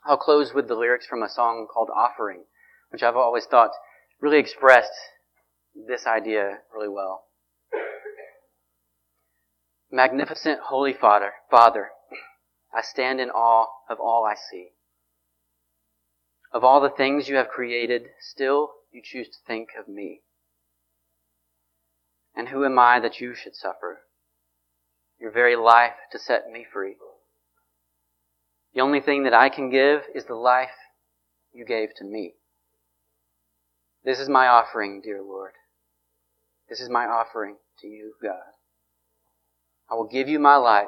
I'll 0.05 0.17
close 0.17 0.53
with 0.53 0.67
the 0.67 0.75
lyrics 0.75 1.07
from 1.07 1.23
a 1.23 1.29
song 1.29 1.67
called 1.73 1.89
Offering, 1.95 2.43
which 2.91 3.01
I've 3.01 3.15
always 3.15 3.45
thought 3.45 3.71
really 4.21 4.37
expressed 4.37 4.91
this 5.75 6.07
idea 6.07 6.59
really 6.73 6.89
well. 6.89 7.25
Magnificent 9.91 10.59
Holy 10.61 10.93
Father, 10.93 11.33
Father, 11.51 11.89
I 12.73 12.81
stand 12.81 13.19
in 13.19 13.29
awe 13.29 13.67
of 13.89 13.99
all 13.99 14.25
I 14.25 14.35
see. 14.35 14.69
Of 16.51 16.63
all 16.63 16.81
the 16.81 16.89
things 16.89 17.29
you 17.29 17.35
have 17.35 17.49
created, 17.49 18.07
still 18.19 18.71
you 18.91 19.01
choose 19.03 19.27
to 19.27 19.37
think 19.47 19.69
of 19.79 19.87
me. 19.87 20.21
And 22.35 22.49
who 22.49 22.65
am 22.65 22.79
I 22.79 22.99
that 22.99 23.19
you 23.19 23.33
should 23.35 23.55
suffer? 23.55 24.01
Your 25.19 25.31
very 25.31 25.55
life 25.55 25.93
to 26.11 26.19
set 26.19 26.49
me 26.51 26.65
free. 26.71 26.95
The 28.73 28.81
only 28.81 28.99
thing 28.99 29.23
that 29.23 29.33
I 29.33 29.47
can 29.49 29.69
give 29.69 30.01
is 30.13 30.25
the 30.25 30.35
life 30.35 30.75
you 31.53 31.65
gave 31.65 31.89
to 31.97 32.03
me. 32.03 32.35
This 34.03 34.19
is 34.19 34.27
my 34.27 34.47
offering, 34.47 35.01
dear 35.01 35.21
Lord. 35.21 35.53
This 36.69 36.79
is 36.79 36.89
my 36.89 37.05
offering 37.05 37.57
to 37.79 37.87
you, 37.87 38.13
God. 38.21 38.39
I 39.89 39.95
will 39.95 40.07
give 40.07 40.27
you 40.27 40.39
my 40.39 40.55
life, 40.55 40.87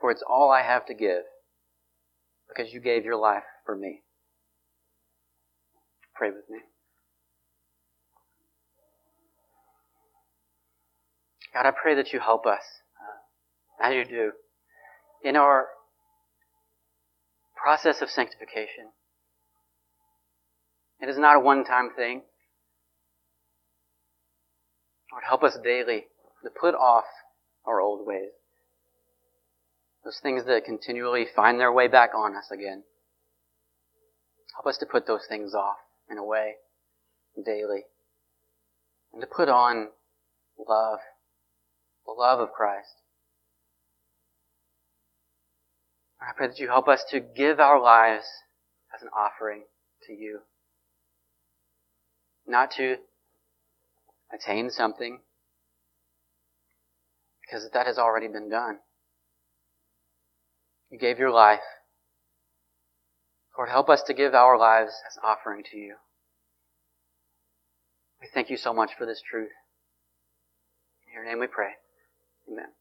for 0.00 0.10
it's 0.10 0.22
all 0.28 0.50
I 0.50 0.62
have 0.62 0.86
to 0.86 0.94
give, 0.94 1.22
because 2.48 2.72
you 2.72 2.80
gave 2.80 3.04
your 3.04 3.16
life 3.16 3.44
for 3.64 3.76
me. 3.76 4.02
Pray 6.14 6.30
with 6.30 6.50
me. 6.50 6.58
God, 11.54 11.66
I 11.66 11.70
pray 11.70 11.94
that 11.94 12.12
you 12.12 12.20
help 12.20 12.46
us, 12.46 12.62
uh, 13.80 13.86
as 13.88 13.94
you 13.94 14.04
do, 14.04 14.32
in 15.22 15.36
our 15.36 15.66
process 17.56 18.02
of 18.02 18.10
sanctification. 18.10 18.90
It 21.00 21.08
is 21.08 21.18
not 21.18 21.36
a 21.36 21.40
one-time 21.40 21.90
thing. 21.96 22.22
Lord, 25.12 25.24
help 25.26 25.42
us 25.42 25.56
daily 25.62 26.06
to 26.42 26.50
put 26.50 26.74
off 26.74 27.04
our 27.64 27.80
old 27.80 28.06
ways. 28.06 28.30
Those 30.04 30.20
things 30.22 30.44
that 30.46 30.64
continually 30.64 31.26
find 31.34 31.58
their 31.58 31.72
way 31.72 31.88
back 31.88 32.10
on 32.14 32.34
us 32.36 32.50
again. 32.52 32.82
Help 34.54 34.66
us 34.66 34.78
to 34.78 34.86
put 34.86 35.06
those 35.06 35.26
things 35.28 35.54
off 35.54 35.76
in 36.10 36.18
a 36.18 36.24
way 36.24 36.54
daily. 37.44 37.82
And 39.12 39.20
to 39.20 39.26
put 39.26 39.48
on 39.48 39.88
love, 40.58 40.98
the 42.06 42.12
love 42.12 42.40
of 42.40 42.52
Christ. 42.52 42.88
I 46.20 46.32
pray 46.36 46.48
that 46.48 46.58
you 46.58 46.68
help 46.68 46.88
us 46.88 47.04
to 47.10 47.20
give 47.20 47.60
our 47.60 47.80
lives 47.80 48.26
as 48.94 49.02
an 49.02 49.08
offering 49.16 49.62
to 50.06 50.12
you. 50.12 50.40
Not 52.46 52.72
to 52.72 52.96
attain 54.32 54.70
something, 54.70 55.20
because 57.40 57.68
that 57.72 57.86
has 57.86 57.98
already 57.98 58.28
been 58.28 58.50
done. 58.50 58.78
You 60.90 60.98
gave 60.98 61.18
your 61.18 61.30
life. 61.30 61.60
Lord, 63.56 63.70
help 63.70 63.88
us 63.88 64.02
to 64.04 64.14
give 64.14 64.34
our 64.34 64.56
lives 64.56 64.92
as 65.06 65.18
offering 65.22 65.64
to 65.72 65.76
you. 65.76 65.96
We 68.20 68.28
thank 68.32 68.50
you 68.50 68.56
so 68.56 68.72
much 68.72 68.92
for 68.96 69.06
this 69.06 69.20
truth. 69.28 69.50
In 71.06 71.14
your 71.14 71.24
name 71.24 71.40
we 71.40 71.46
pray. 71.46 71.70
Amen. 72.50 72.77